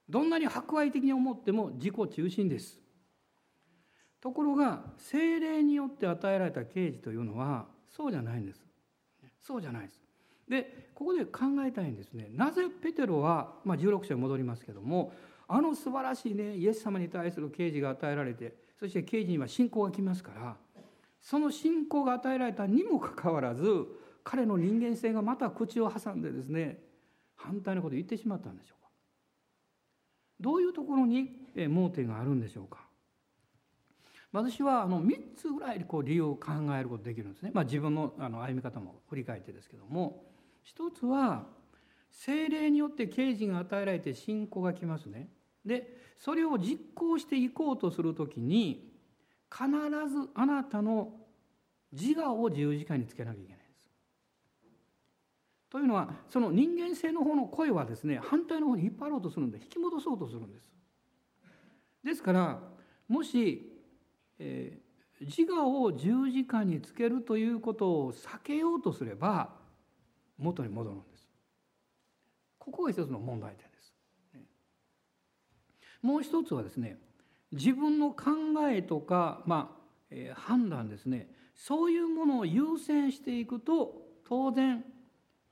[0.08, 2.78] どんなに博愛的に思っても自己中心です。
[4.20, 8.64] ところが精霊によって与えられた啓示というのはそうじゃないんです。
[9.40, 10.08] そうじゃないです。
[10.48, 15.12] でここで考えたいんですねなぜペテロは、まあ、16章に戻りますけども
[15.46, 20.56] あの素晴らしいねイエス様に対する啓示が与えられてそして啓示には信仰が来ますから
[21.20, 23.86] その信仰が与えられたにもかかわらず
[24.24, 26.78] 彼の人間性がまた口を挟んでですね
[27.34, 28.88] 反対のことを言ってしまったんでしょうか
[30.40, 31.30] どういうところに
[31.68, 32.87] 盲点があるんでしょうか
[34.38, 40.24] 私はあの3つぐらいこう理由を考えることできるんですね、まあ、自分のあの歩み方も振り返ってですけども
[40.62, 41.46] 一つは
[42.10, 45.28] 精霊によって啓示が与えられて信仰が来ますね
[45.64, 48.92] でそれを実行していこうとする時に
[49.50, 49.68] 必
[50.08, 51.12] ずあなたの
[51.92, 53.90] 自我を十字架につけなきゃいけないです。
[55.70, 60.72] というのはその人間性の方の声はですね反対の方に引っ張ろうとするんで引き戻そうとするんです。
[62.04, 62.60] ですから
[63.08, 63.77] もし、
[64.38, 69.50] えー、自我を十字架につけるということを避けようとすれば
[70.38, 71.28] 元に戻るんです。
[72.58, 73.94] ここが一つの問題点です。
[76.02, 76.98] もう一つはですね
[77.50, 78.30] 自分の考
[78.70, 79.78] えとか、まあ
[80.10, 84.84] えー、判断ですねそういうものを優先していくと当然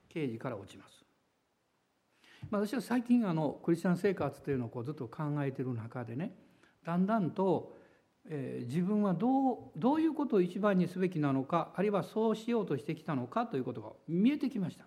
[0.09, 1.03] 刑事から落ちます。
[2.49, 6.33] まあ、私は最近あのクリスチャン生活というのをこうずっと考えている中でね
[6.85, 7.75] だんだんと、
[8.29, 14.85] えー、自分はどうどういうことを一番にすべきなのかあるいはそうしようとしてきたのかということが見えてきました。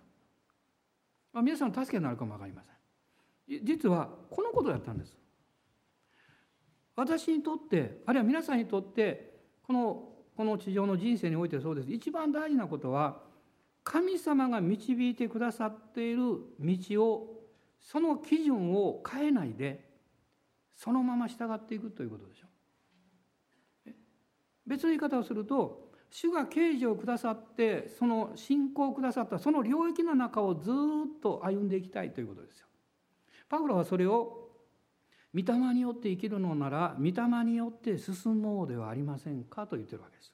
[1.33, 2.71] まあ、皆さんの助けになるかも分かりませ
[3.57, 3.65] ん。
[3.65, 5.17] 実はこのことだったんです。
[6.95, 13.19] 私にとってあるいは皆さんにとってこのこの地上の人生においてそうです一番大事なことは
[13.83, 16.21] 神様が導いてくださっている
[16.59, 17.41] 道を
[17.79, 19.89] その基準を変えないで
[20.75, 22.50] そのまま従っていくということでしょう
[24.67, 30.73] 別の言い方をすると主が啓示をくださってその信仰をくださったその領域の中をずっ
[31.21, 32.67] と歩んでいきたいということですよ。
[33.49, 34.49] パウロはそれを
[35.33, 40.33] 御霊によって生きるのなら御霊によって進もうではありませんかと言ってるわけです。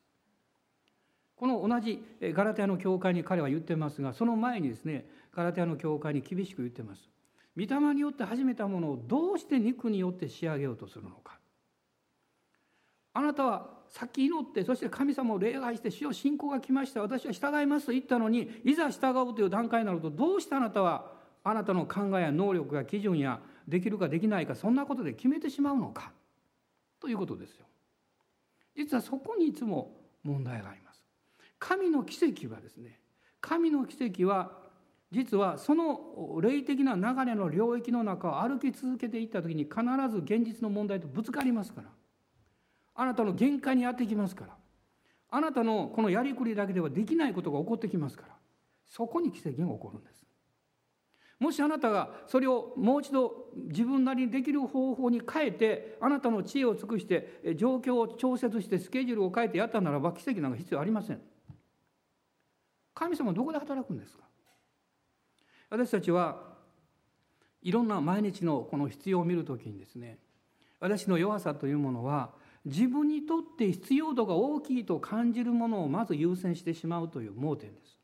[1.35, 7.09] この同じガラテヤの教会に彼は言ってますがその前にですねガラテヤの教会に厳しく言ってます。
[7.55, 11.39] 御霊によって始めたものをどうして肉によって仕上げようとするのか。
[13.13, 21.12] あなたはさっき祈ってそして神様を礼拝して主よ信仰が来ました私は従いますと言ったのにいざ従うという段階になるとどうしてあなたは
[21.43, 26.12] あなたの考えや能力や基準やできるかできないかそんなことで決めてしまうのか
[27.00, 27.65] ということですよ。
[28.76, 31.02] 実はそこにいつも問題があります。
[31.60, 33.00] 神の奇跡はですね
[33.41, 34.52] 神の奇跡は
[35.12, 41.88] 実はその霊的な流れの領域の中を歩き続けていった時に必ず現実の問題とぶつかりますから
[42.97, 44.53] あなたの限界にやってきますから。
[45.29, 48.33] あなたのこのやりくりだけではできないことが起こってきますから。
[48.88, 50.25] そこに奇跡が起こるんです。
[51.39, 61.21] もしあなたがそれをもう一度自分なりにできる方法に変えてあなたの知恵を尽くして状況を調節してスケジュールを変えてやったならば奇跡なんか必要ありません。
[62.95, 64.23] 神様はどこで働くんですか？
[65.69, 66.41] 私たちは
[67.62, 70.17] いろんな毎日のこの必要を見るときにですね
[70.79, 72.31] 私の弱さというものは
[72.67, 77.97] 自分にとって必要度が大きいと感じるものをまず優先してしまうという盲点です。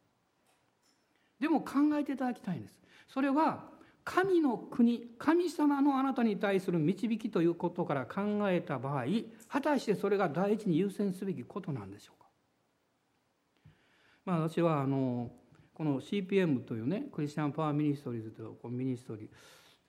[1.39, 2.80] でも考えていただきたいんです。
[3.10, 3.71] それは
[4.06, 9.06] 神の国神様のあなたに対する導きということから考えた場合
[9.49, 12.28] 果たしてそれが第一に優先すべきことなんでしょうか。
[14.26, 15.32] まあ私はあの
[15.73, 19.30] この CPM というねクリスチャンパワーミニストリーズというミニストリ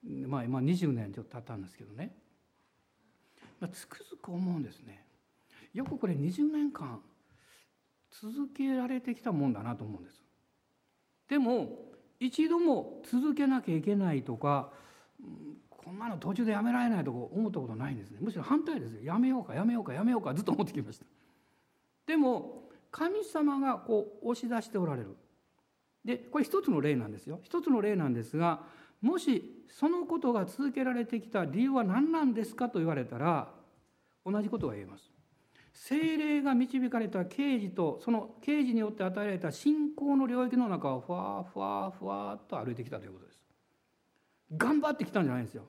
[0.04, 2.16] ーまあ今20年ちょっと経ったんですけどね。
[3.68, 5.04] つくづく思うんですね。
[5.72, 7.00] よくこれ20年間
[8.10, 10.22] 続けられてきたもんだなと思うんです。
[11.28, 14.70] でも一度も続けなきゃいけないとか
[15.68, 18.18] こんなの途中でやめられないとか思ったことないんですね。
[18.20, 19.02] むしろ反対ですよ。
[19.02, 21.06] やめようかやめようかやめようかずっと思ってきました。
[22.06, 25.16] でも神様がこう押し出しておられる。
[26.04, 27.40] でこれ一つの例なんですよ。
[27.42, 28.62] 一つの例なんですが
[29.04, 33.50] もしそのことが続けられてきた理由は何なんですかと言われたら
[34.24, 35.12] 同じことが言えます。
[35.74, 43.38] 精霊が導かれた刑事とその刑事によって与えられた信仰の領域の中をふわふわふわっと歩いてきたということです。
[44.56, 45.64] 頑張ってきたんじゃないんですよ。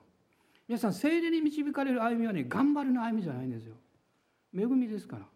[0.66, 3.74] 皆さん精霊に導かれる歩みはね頑張りの歩みじゃないんですよ。
[4.56, 5.26] 恵みですから。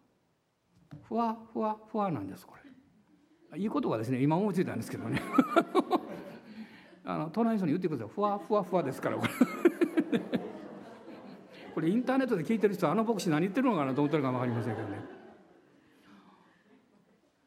[1.07, 3.59] ふわふわふわなんですこれ。
[3.59, 5.21] いいことはですね今思いついたんですけどね。
[7.03, 8.13] あの隣の人に言ってください。
[8.13, 9.31] ふわふわふわですからこれ。
[11.73, 15.21] これインターネットで聞いてる人あの牧師何言ってるのかなと思ってるかも分かりませんけどね。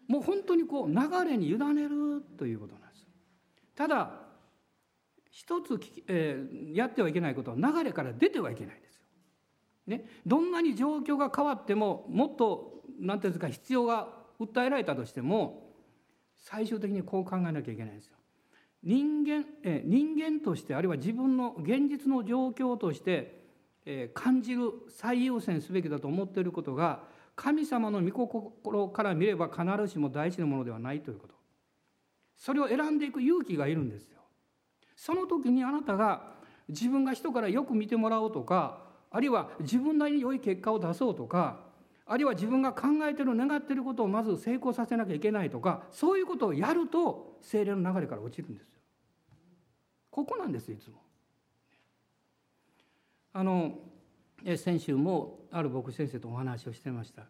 [0.09, 3.07] もう本当にこう流れに委ねるということなんです。
[3.75, 4.25] ただ
[5.31, 9.03] 一つ、えー、やってはいけないことは流れから出てはいけないんですよ、
[9.89, 14.09] ね、どんなに状況が変わってももっと何ていうんですか必要が
[14.41, 15.73] 訴えられたとしても
[16.37, 18.17] 最終的にこう考えなきゃいけないんですよ。
[18.85, 23.43] 人間え人間としてあるいは自分の現実の状況として、
[24.15, 27.03] 感じる最優先すべきだと思っていることが
[27.37, 31.35] 神様の御心から見れば必ずしも大事なものではないということ。
[32.37, 34.21] それを選んでいく勇気がいるんですよ。
[34.97, 36.35] その時にあなたが
[36.69, 41.61] 自分が人からよく見てもらおうとかあるいは自分なりに良い結果を出そうとか
[42.07, 48.74] あるいは自分が考えてる願ってることをまず成功させなきゃいけないとかそういうことをやると精霊の流れから落ちるんです。
[50.15, 51.03] ここなんですいつも。
[53.33, 53.81] あの
[54.57, 57.25] 先週もある牧師先生とお話をしてました。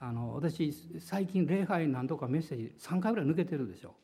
[0.00, 3.94] あの私最近礼拝何とかメッセージ3回ぐらい抜けてるでしょ。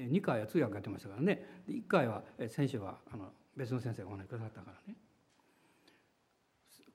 [0.00, 1.44] 2回は通訳やってましたからね。
[1.68, 4.98] 1回は先週はあの別の先生がお話しくださったからね。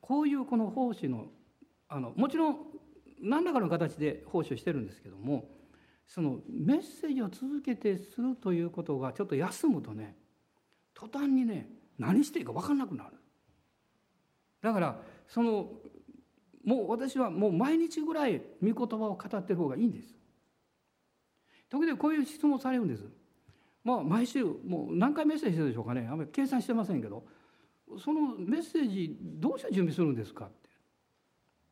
[0.00, 1.26] こういうこの奉仕の
[1.88, 2.58] あのもちろん
[3.22, 5.48] 何らかの形で奉仕をしてるんですけども
[6.08, 10.16] そのメッセージを続けてするということがちょっと休むとね
[10.94, 11.68] 途端にね
[11.98, 13.10] 何していいか分かんなくなる。
[14.62, 15.72] だからその
[16.64, 20.14] もう私はもう毎日ぐらい御言葉を語ってる方がいいんです。
[21.68, 23.04] 時々こういう質問されるんです。
[23.82, 26.08] まあ毎週もう何回メッセージしてるでしょうかね。
[26.10, 27.26] あんまり計算してませんけど。
[27.98, 30.54] そのメッセージどうして準備するんですかって。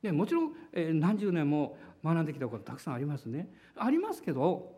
[0.02, 3.52] でもちろん、え、何十年も学んできたことたくさんありますね。
[3.76, 4.76] ありますけど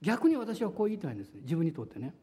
[0.00, 1.34] 逆に私はこう言いたいんです。
[1.34, 2.14] ね自分にとってね。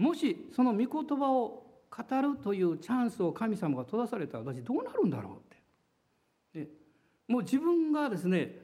[0.00, 5.30] もしその御言葉を語るというチャンスを神様が閉ざされたら私どうなるんだろ
[6.54, 6.64] うって。
[6.66, 6.70] で
[7.28, 8.58] もう自分がですね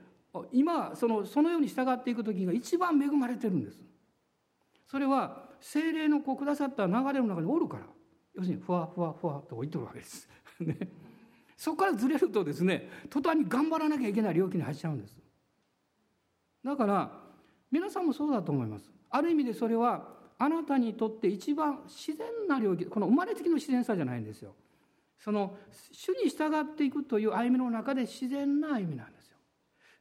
[0.53, 3.79] 今そのそのように従っていく時が一番恵まれてるんです。
[4.91, 7.85] それは精霊のこうくださった流れの中におるから。
[8.37, 10.29] 要するにふわふわふわと置いてるわけです、
[10.61, 10.77] ね、
[11.57, 15.19] そこからずれるとですね途端に頑張らなきゃいけない領域に入っちゃうんです。
[16.63, 17.23] だから
[17.71, 18.93] 皆さんもそうだと思います。
[19.09, 24.55] ある意味でそれはあなたにとって一番自然な領域この生まれつきの自然さじゃないんですよ。
[25.19, 25.57] その
[25.93, 29.39] 主に従っていくという歩みの中で自然な歩みなんですよ。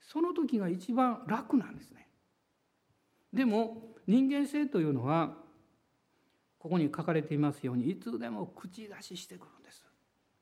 [0.02, 2.08] その時が一番楽なんですね。
[3.34, 5.38] でも人間性というのは
[6.60, 9.86] ここに書かれていますようにいつでも口出ししてくるんです。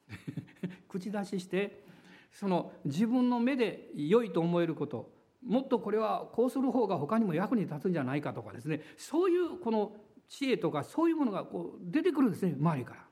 [0.90, 1.84] 口出しして
[2.32, 5.12] その自分の目で良いと思えること
[5.46, 8.82] もっとこれはこうする方が他にも役に立つんじゃないかとかですね。
[8.98, 9.96] そういうこの
[10.30, 12.56] 知恵とかそういうものがこう出てくるんですね。
[12.58, 13.06] 周りから。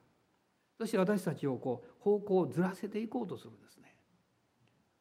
[0.77, 3.95] そして私たちをこう方向をずらせていこうとするんですね。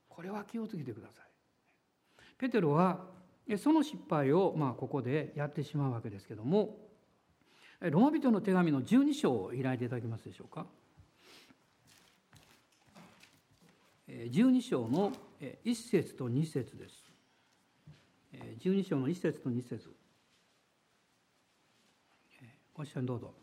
[0.08, 1.26] これは気をつけてください。
[2.36, 3.06] ペテロは
[3.58, 6.88] その失敗をまあここでやってしまうわけですけども。
[7.80, 10.66] ロマ人の手紙の12章を開いていただけますでしょうか。
[14.06, 17.09] 12章の1節と2節です。
[18.32, 19.90] 12章の1節と2節。
[22.74, 23.34] ご一緒にどうぞ。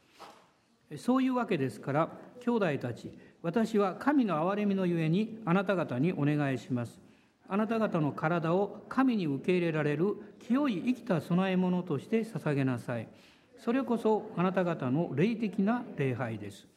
[0.97, 2.09] そういうわけですから
[2.39, 3.11] 兄弟たち
[3.41, 6.99] 私は神の憐れみのゆえにあなた方にお願いします。
[7.49, 13.07] あなた方の体を神に受け入れられる清い生きた供え物として捧げなさい。
[13.57, 16.67] それこそあなた方の霊的な礼拝です。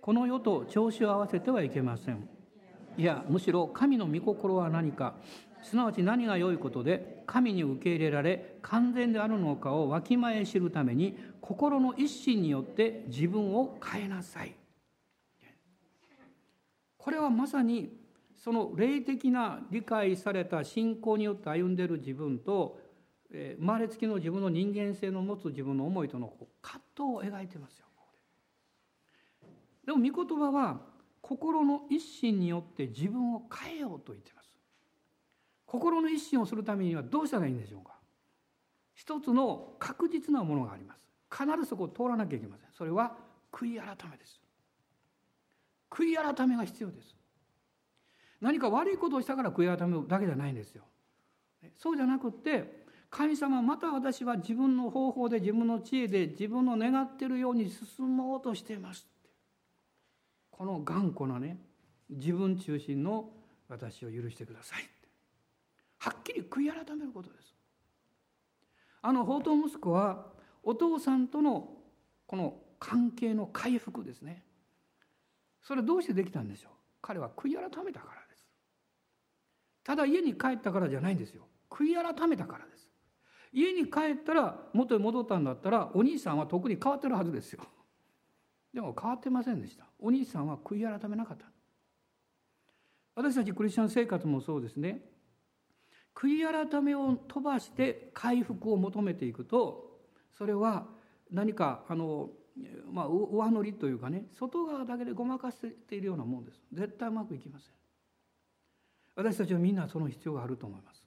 [0.00, 2.28] この世と調子を合わせてはいけません。
[2.96, 5.14] いやむしろ神の御心は何か。
[5.64, 14.54] すなわち何が良いことで神に受け入れられ完全であるのかをわきまえ知るために心の一心によって自分を変えなさい
[16.98, 17.90] これはまさに
[18.36, 22.78] その霊的な理解された信仰によって歩んでいる自分と
[23.30, 27.86] 生まれつきの自分の人間性の持つ自分の思いとの葛藤を描いてますよ。
[29.86, 30.80] でも御言葉は
[31.20, 34.33] 心の一心によって自分を変えようと言って。
[35.74, 37.94] 心の一心をするためにはどうしたらいいんでしょうか？
[38.94, 41.00] 一つの確実なものがあります。
[41.28, 42.68] 必ずそこを通らなきゃいけません。
[42.78, 43.16] それは
[43.50, 44.40] 悔い改めです。
[45.90, 47.16] 悔い改めが必要です。
[48.40, 50.84] 何か悪いことをしたから悔い改めだけじゃないんですよ。
[51.76, 59.06] そうじゃなくって神様また私は自分の方法で自分の知恵で自分の願ってるように進もうとしています
[60.50, 61.58] この頑固なね
[62.10, 63.30] 自分中心の
[63.68, 64.88] 私を許してください。
[66.04, 67.54] はっきり悔い改めることです。
[69.00, 70.26] あの宝刀息子は
[70.62, 71.78] お父さんとの
[72.26, 74.44] この関係の回復ですね。
[75.62, 76.72] それどうしてできたんでしょう？
[77.00, 78.44] 彼は悔い改めたからです。
[79.82, 81.48] ただ家に帰ったからじゃないんですよ。
[81.70, 82.86] 悔い改めたからです。
[83.50, 87.62] 家に帰ったら元に戻ったんだったらお兄さんは特に変わってるはずですよ。
[88.74, 89.86] でも変わってませんでした。
[89.98, 91.46] お兄さんは悔い改めなかった。
[93.14, 95.00] 私たちクリスチャン生活もそうですね。
[96.14, 99.90] 悔い改めを飛ばして回復を求めていくと
[100.36, 100.86] それは
[101.30, 102.30] 何かあの、
[102.90, 106.60] まあ、上乗りというかね外側だけでごまかせているようなもんです。
[106.72, 107.70] 絶対うまくいきません。
[109.16, 111.02] 私たちはみんなその必要があると思います。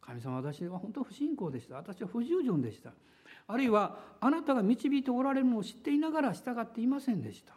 [0.00, 1.76] 神様私は本当不信仰でした。
[1.76, 2.92] 私は不従順でした。
[3.46, 7.54] あるいはあなたが導いておられるのを知っていながら従っていませんでした。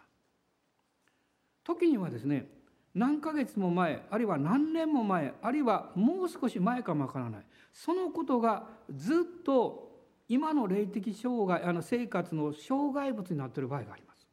[1.63, 2.47] 時にはですね
[2.95, 9.87] 何ヶ月も前あるいは何年も前あるいはもう少し前かもわからないそのことがずっと
[10.27, 14.27] 今の霊的障害あの生活の障害物になっている場合があります。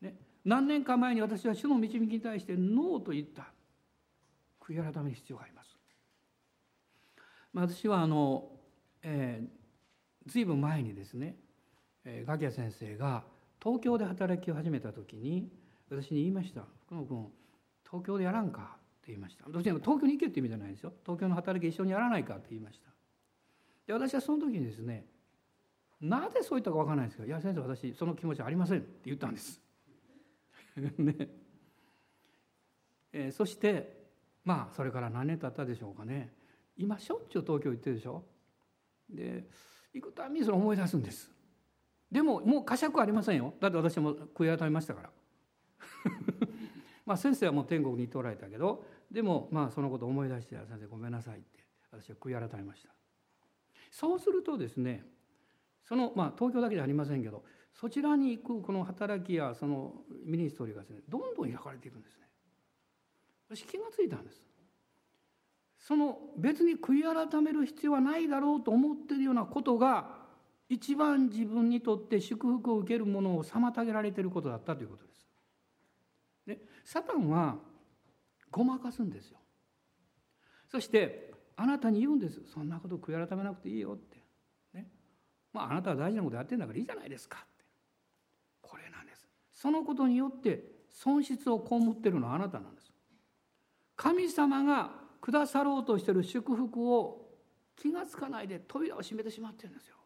[0.00, 0.14] ね、
[0.44, 3.48] 何年か前に私は主の導きに対してノーと言った
[4.60, 5.76] 悔い改める必要があります。
[7.52, 8.48] まあ私はあの、
[9.02, 11.36] えー、随分前にですね、
[12.04, 13.24] えー、ガキヤ先生が
[13.62, 15.50] 東京で働きを始めた時に
[15.88, 17.32] 私に言いました「福野君
[17.84, 19.48] 東京でやらんか」って言いました。
[19.48, 20.92] どうして東京に行けって意味じゃないですよ。
[21.04, 22.90] 東京の働き一緒にやらないかって言いました。
[23.86, 25.06] で私はその時にですね
[26.00, 29.62] なぜそう言ったか分からないですけど「いや先生私その気持ちありません」って言ったんです。
[30.76, 31.28] ね。
[33.12, 34.10] えー、そして
[34.44, 36.34] まあそれから何年経ったでしょうかね。
[36.76, 38.24] 今しょっちゅう東京行ってるでしょ。
[39.08, 39.48] で
[39.94, 41.32] 行くたびにそれ思い出すんです。
[42.10, 43.54] でももう呵責ありませんよ。
[43.60, 45.10] だって私も悔い改めましたから。
[47.06, 52.90] まあ先生はもう天国に行っておられたけどでもまあそのことを思い出して「先生ごめんなさい」って私は悔い改めました。
[53.90, 55.04] そうするとですね
[55.84, 62.26] そのまあ東京だけじゃありませんけどそちらに行くこの働きやそのミニストリーがですねどんどん開かれていくんですね。
[63.48, 64.42] 私気がついたんです。
[65.78, 70.26] その別に悔い改める必要はないだろうと思っているようなことが
[70.68, 75.05] 一番自分にとって祝福を受けるものを妨げられていることだったということ。
[76.86, 77.56] サタンは
[78.48, 79.38] ごまかすんですよ。
[80.70, 82.40] そしてあなたに言うんです。
[82.46, 84.22] そんなこと悔い改めなくていいよって。
[84.72, 84.86] ね。
[85.52, 87.64] まあ、あなたは大事なことやってるんだからいいじゃないですかって。
[88.60, 89.28] これなんです。
[89.52, 92.92] そのことによって損失を被ってるのはあなたなんです。
[93.96, 97.26] 神様がくださろうとしている祝福を
[97.74, 99.96] 気が付かないで扉を閉めてしまってるんですよ。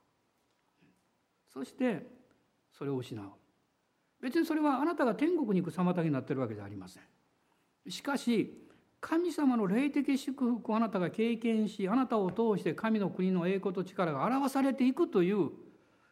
[1.52, 2.06] そして
[2.72, 3.26] それを失う。
[4.20, 7.02] 別にそれはあなたが天国に行く妨げになっているわけじゃありません。
[7.88, 8.68] しかし
[9.00, 15.50] 神様の霊的祝福をあなたが経験しあなたを通して神の国の栄光と力が表されていくという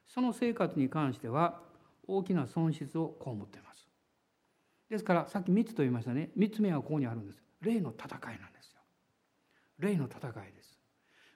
[0.06, 1.60] その生活に関しては
[2.06, 3.86] 大きな損失を被っています。
[4.88, 6.30] ですからさっき3つと言いましたね。
[6.38, 7.42] 3つ目はここにあるんです。
[7.60, 8.80] 霊の戦いなんですよ。
[9.78, 10.78] 霊の戦いです。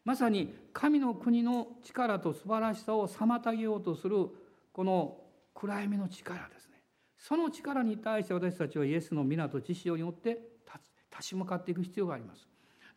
[0.04, 4.28] まさに神の国の力と素晴らしさを妨げようとする
[4.72, 5.21] この
[5.54, 6.82] 暗闇の力ですね
[7.18, 10.38] その力に対して私たちはイエスの皆と知識によって
[11.10, 12.48] 立ち向かっていく必要があります、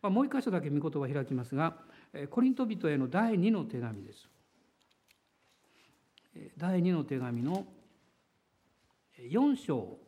[0.02, 1.76] まあ、もう一箇所だけ御言葉開きますが
[2.30, 4.28] コリント人への第2の手紙です
[6.56, 7.66] 第2の手紙の
[9.18, 9.98] 4章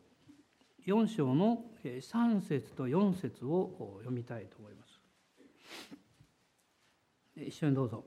[0.88, 5.00] 4章の3節と4節を読みたいと思います。
[7.36, 8.04] 一緒にどうぞ。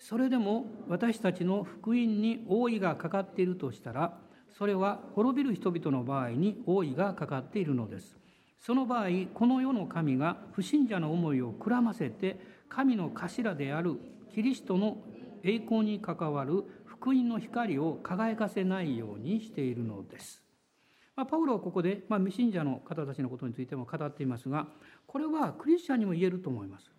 [0.00, 4.18] それでも私たちの福音に王位がかかっているとしたら、
[4.56, 8.16] それは滅びる人々の場合に王位がかかっているのです。
[8.58, 13.96] その場合、この世の神が不信者の思いをくらませて、神の頭である
[14.34, 14.96] キリストの
[15.42, 20.42] 栄光に関わる福音の光を輝かせないようにしているのです。
[21.20, 24.68] まあ、パウロはここで、まあ、未信者の方たちのことについても語っていますが
[25.06, 26.90] これはクリスチャンにも言えると思います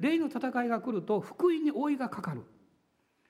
[0.00, 2.42] 霊の戦いが来ると福音に覆いがかかる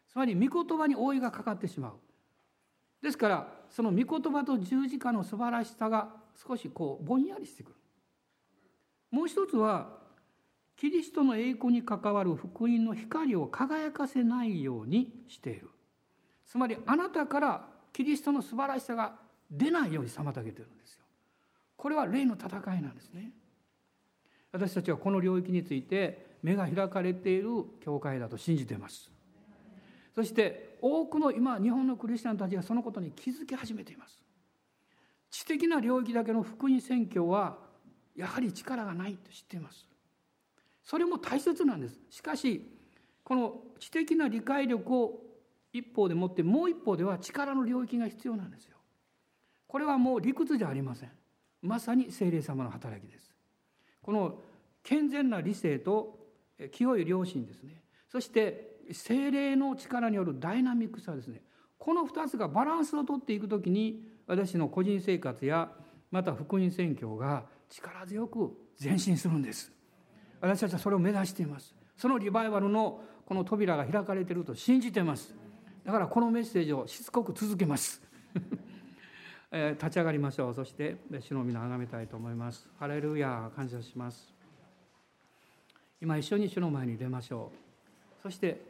[0.08, 1.92] つまり御言葉に覆いがかかってしまう
[3.02, 6.08] ですからその御言葉と十字架の素晴らしさが
[6.46, 7.76] 少しこうぼんやりしてくる
[9.10, 9.98] もう一つは
[10.76, 15.68] キリストの栄光に関わる福音の光を輝かせないようにしている
[16.46, 19.14] つまりあなたからキリストの素晴らしさが
[19.50, 21.04] 出ないように妨げてるんですよ。
[21.76, 23.32] これは霊の戦いなんですね。
[24.52, 27.48] 私たちはこの領域について目が開かれている
[27.80, 29.10] 教会だと信じています。
[30.14, 34.20] そして多くの今日本のクリスチャンたちがそのことに気づき始めています。
[35.30, 37.58] 知的な領域だけの福音宣教は
[38.16, 39.86] やはり力がないと知っています。
[40.82, 42.00] それも大切なんです。
[42.10, 42.68] しかし
[43.22, 45.20] この知的な理解力を
[45.72, 48.76] 一方でもってもう一方では力の領域が必要なんですよ。
[49.70, 51.10] これはもう理屈じゃありません
[51.62, 53.32] まさに聖霊様の働きです
[54.02, 54.40] この
[54.82, 56.19] 健全な理性と
[56.68, 57.82] 清い良心ですね。
[58.08, 61.42] そして精霊の力によるダイナミックさですね。
[61.78, 65.70] この2つがバランスをとっていく時に私の個人生活や
[66.10, 68.52] また福音宣教が力強く
[68.82, 69.72] 前進するんです。
[70.40, 71.74] 私たちはそれを目指しています。
[71.96, 75.34] そのリバイバルのこの扉が開かれていると信じています。
[75.84, 78.02] だからこのメッセージをしつこく続けます。
[79.52, 80.54] 立ち上がりましょう。
[80.54, 82.68] そして主の皆を崇めたいと思います。
[82.78, 84.39] ハレルヤ感謝します。
[86.02, 88.22] 今一緒に主の前に出ましょう。
[88.22, 88.60] そして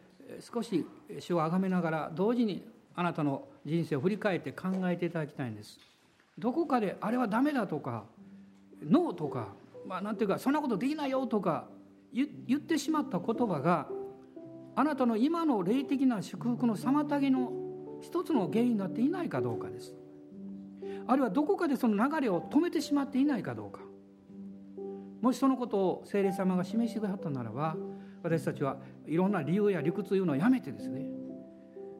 [0.41, 0.87] 少し
[1.18, 2.62] 主を崇めながら同時に
[2.95, 5.78] あなたの人生を振り返って考えていただきたいんです。
[6.39, 8.05] どこかであれはダメだとか
[8.83, 9.49] ノーとか
[9.87, 11.66] まあなんていうかそんなことできないよとか
[12.12, 12.26] 言
[12.57, 13.89] ってしまった言葉が
[14.74, 17.53] あなたの今の霊的な祝福の妨げの
[18.01, 19.95] 一つの原因になっていないかどうかです。
[21.07, 23.81] あるいはどこかでその流れを止めてしまっていないかどうか。
[25.20, 27.76] もしそのことを聖霊様が示してくださったならば
[28.22, 31.04] 私たちはいろんな理由や理屈を言うのをやめてですね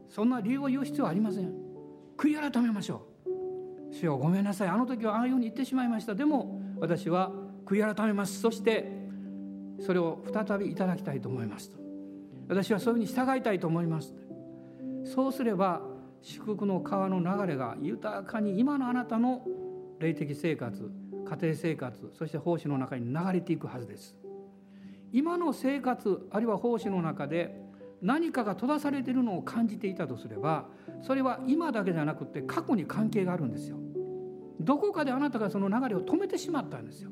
[0.09, 1.55] そんな理由を言う必要はありません。
[2.19, 3.95] 悔い改めましょう。
[3.95, 4.69] 主よごめんなさい。
[4.69, 6.15] あの時はああいうふうに言ってしまいました。
[6.15, 7.31] でも私は
[7.65, 8.41] 悔い改めます。
[8.41, 8.91] そして
[9.81, 11.79] それを再びいただきたいと思いますと。
[12.49, 14.13] 私はそういうふうに従いたいと思います。
[15.05, 15.81] そうすれば
[16.23, 19.47] 祝福の川の流れが豊かに今のあなたの
[20.01, 20.91] 霊的生活
[21.31, 24.17] 家庭生活そして奉仕の中に流れていくはずです。
[25.13, 27.61] 今の生活あるいは奉仕の中で
[28.03, 30.67] 何かが閉ざされているのを感じていたとすれば
[31.03, 33.79] それは今だけじゃなくて過去に関係があるんですよ。
[34.61, 37.11] どこかであなたがその流れを止めてしまったんですよ。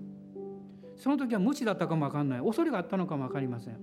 [0.96, 2.40] その時は無知だったかも分かんない。
[2.40, 3.78] 恐れがあったのかも分かりません。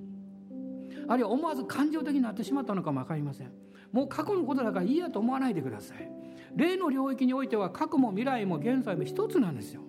[1.08, 3.52] あるいは思わず感情的になってしまったのかも分かりません。
[3.92, 6.10] もう過去のことだからいいやと思わないでください。
[6.56, 9.82] 霊の領域においては過去も未来も現在も一つなんですよ。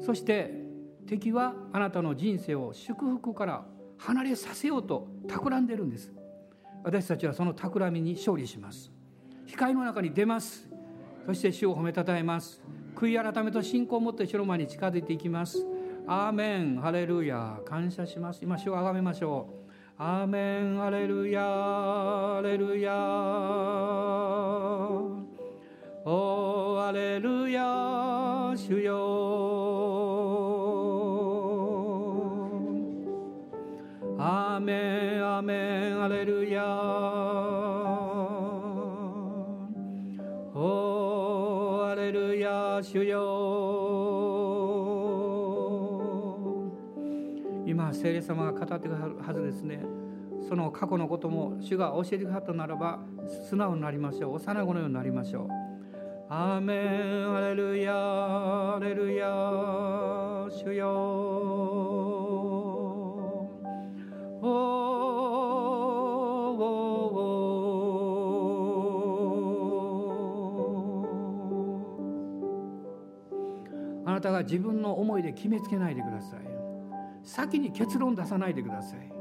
[0.00, 0.52] そして
[1.06, 3.64] 敵はあなたの人生を祝福から
[3.98, 6.12] 離れさせようと企んでるんです。
[6.84, 8.90] 私たちはその企みに勝利します。
[9.46, 10.68] 光の中に出ます。
[11.26, 12.62] そして主を褒めたたえます。
[12.94, 15.64] 悔い改めと信仰を持って主の前に近づいていきます。
[16.06, 16.80] アーメン。
[16.80, 18.40] ハレルヤ感謝します。
[18.42, 19.48] 今主をあがめましょ
[19.98, 20.02] う。
[20.02, 20.78] アーメン。
[20.78, 22.92] ハレルヤハレルヤ
[26.04, 29.67] おハレルヤ主よ
[34.68, 36.62] メンアメンハレルヤ
[40.54, 43.18] おハレルヤ主よ
[47.64, 49.82] 今聖霊様が語ってくださるはずですね
[50.46, 52.98] その過去のことも主が教えてくださったならば
[53.48, 55.48] 素直になりましょう幼子のようになりましょう
[56.28, 59.26] アーメンアレルヤアレルヤ
[60.50, 61.27] 主よ
[74.18, 76.40] なたが自分の思いで決めつけないでください。
[77.22, 79.12] 先に結論出さないでください。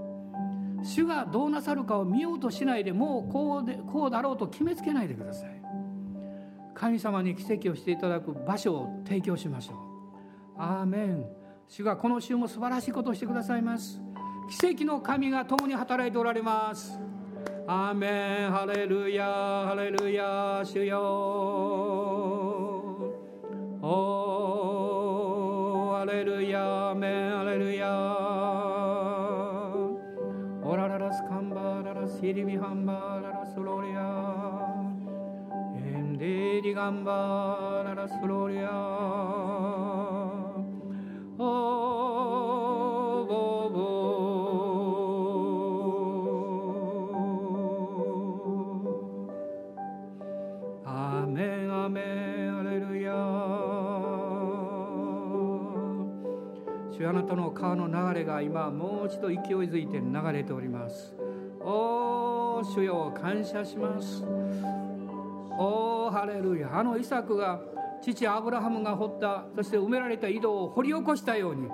[0.83, 5.61] 主がどうなさるかを見ようとしないでもうこうでこうだろうと決めつけないでください。
[6.73, 9.77] 神様に奇跡をしていただく場所を提供しましょう。
[10.61, 11.25] アーメン。
[11.67, 14.01] 主がこの週も素晴らしいことをしてくださいます。
[14.49, 16.99] 奇跡の神が共に働いておられます。
[17.67, 18.51] アーメン。
[18.51, 21.67] ハレルヤハレルヤ主よ。
[26.01, 27.89] アレルヤーメンアレルヤ
[30.61, 34.93] オラララスカンバララシリミハンバララスロリア
[35.75, 38.67] エンデリガンバララスロリア
[56.97, 59.37] 主あなたの川の流れが今もう一度勢い
[59.69, 61.13] づいて流れております。
[61.59, 64.23] おー主よ感謝します。
[65.59, 66.75] おーハレルヤ。
[66.75, 67.61] あのイサクが
[68.01, 71.67] 父アブラハムが掘ったそして埋められた井戸を掘り起こしたように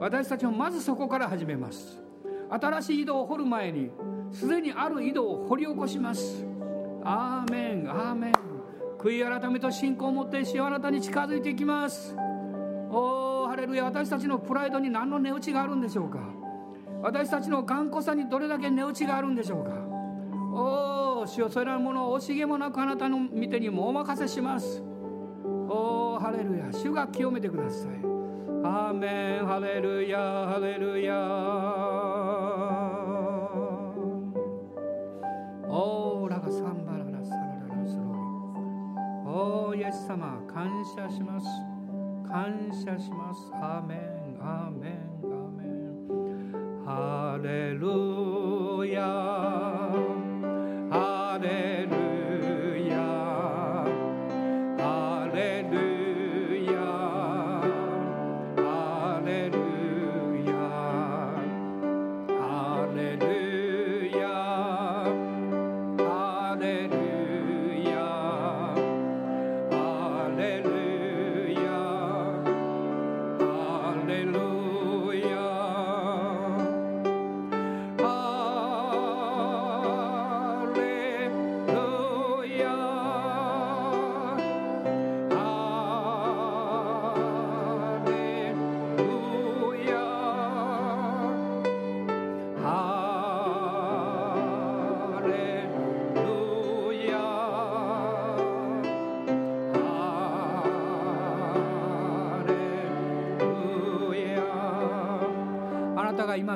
[0.00, 2.02] 私たちもまずそこから始めます。
[2.50, 3.92] 新しい井戸を掘る前に
[4.32, 6.44] すでにある井戸を掘り起こします。
[7.04, 8.32] アーメンアーメン。
[8.98, 12.16] 悔い改めと信仰を持って主よあなたに近づいていきます。
[12.90, 16.18] おーハレルヤ私たちのプライドに何の値打ちがあるんでしょうか？
[17.00, 19.70] 私たちの頑固さにどれだけ値打ちがあるんでしょうか？
[20.52, 24.82] おお主よそれらのものを惜しげもなくあなたの見てにもお任せします。
[25.44, 26.72] おおハレルヤ。
[26.72, 27.90] 主が清めてください。
[28.64, 29.46] アーメン。
[29.46, 30.18] ハレルヤ。
[30.18, 31.14] ハレルヤ。
[35.68, 38.08] オーラがサンバララサラララスロリ
[39.30, 41.46] おーイエス様感謝します。
[42.34, 43.94] 感謝します 아멘
[44.42, 46.82] 아멘 아멘.
[46.84, 47.94] 할렐루야.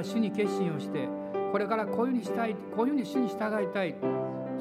[0.09, 1.09] 主に決心をして
[1.53, 3.95] これからこういうふうにしたいこういうふうに主に従いたい。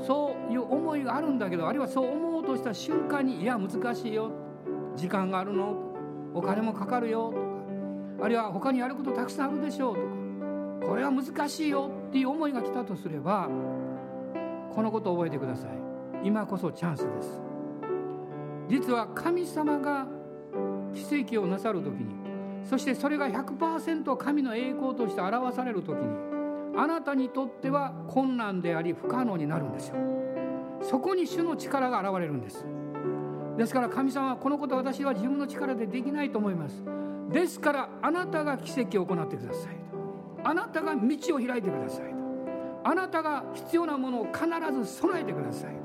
[0.05, 4.31] そういう思いがあるんだけどあるいはそう思おうとした瞬間にいや難しいよ。
[4.95, 5.75] 時間があるの。
[6.33, 7.31] お金もかかるよ。
[7.31, 7.37] と
[8.19, 8.25] か。
[8.25, 9.95] あるいは他にやることたくさんあるでしょう。
[9.95, 10.91] とか。
[10.91, 11.89] これは難しいよ。
[12.09, 13.49] っていう思いが来たとすれば
[14.73, 15.71] このことを覚えてください。
[16.23, 17.41] 今こそチャンスです。
[18.69, 20.07] 実は神様が
[20.93, 22.16] 奇跡をなさる時に
[22.69, 26.07] そしてそれが100%神の栄光として表される時に
[26.77, 29.95] あなたにとっては困難であり不可能になるんですよ。
[30.81, 32.65] そこに主の力が現れるんです。
[33.57, 36.83] ですから神様はこのこと私は自分の力でできないと思います。
[37.29, 39.75] ですからあなたが奇跡を行ってください
[40.43, 42.03] あなたが道を開いてください
[42.83, 45.75] あなたが必要なものを必ず備えてください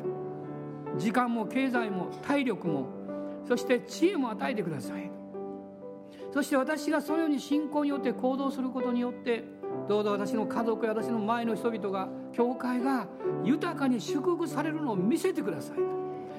[0.98, 2.86] 時間も経済も体力も
[3.48, 5.10] そして知恵も与えてください
[6.32, 9.44] そして私がそのように信仰によって行動することによって
[9.88, 13.06] どうぞ私の家族や私の前の人々が教会が
[13.44, 15.76] 豊かに祝福されるのを見せてください。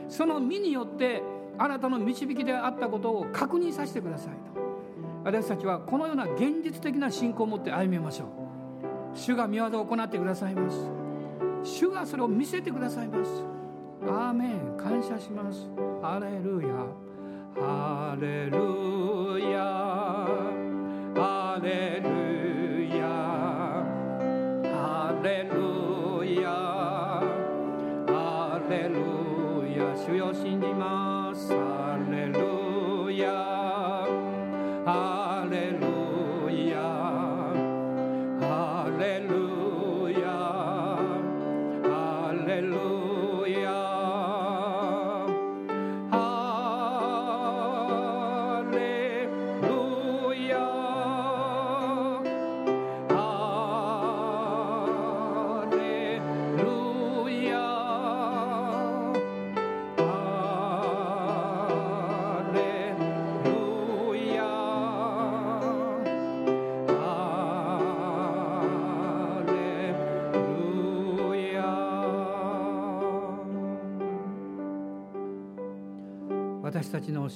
[0.09, 1.21] その身によって
[1.57, 4.61] あなたの導きであったことを確認させてくださいと。
[5.23, 9.17] 私たちはこのような現実的な信仰を持って歩みましょう。
[9.17, 10.77] 主が見業を行ってくださいます。
[11.63, 13.31] 主がそれを見せてくださいます。
[14.03, 14.77] アーメン。
[14.77, 15.69] 感謝します。
[16.01, 17.02] ハレルヤ。
[17.55, 19.63] ハレルヤ
[21.15, 23.05] ハレルヤ
[24.73, 26.49] ハレルヤ
[28.07, 28.95] ハレル
[29.77, 31.53] ヤ主よ信じます。
[31.53, 33.52] ハレルヤ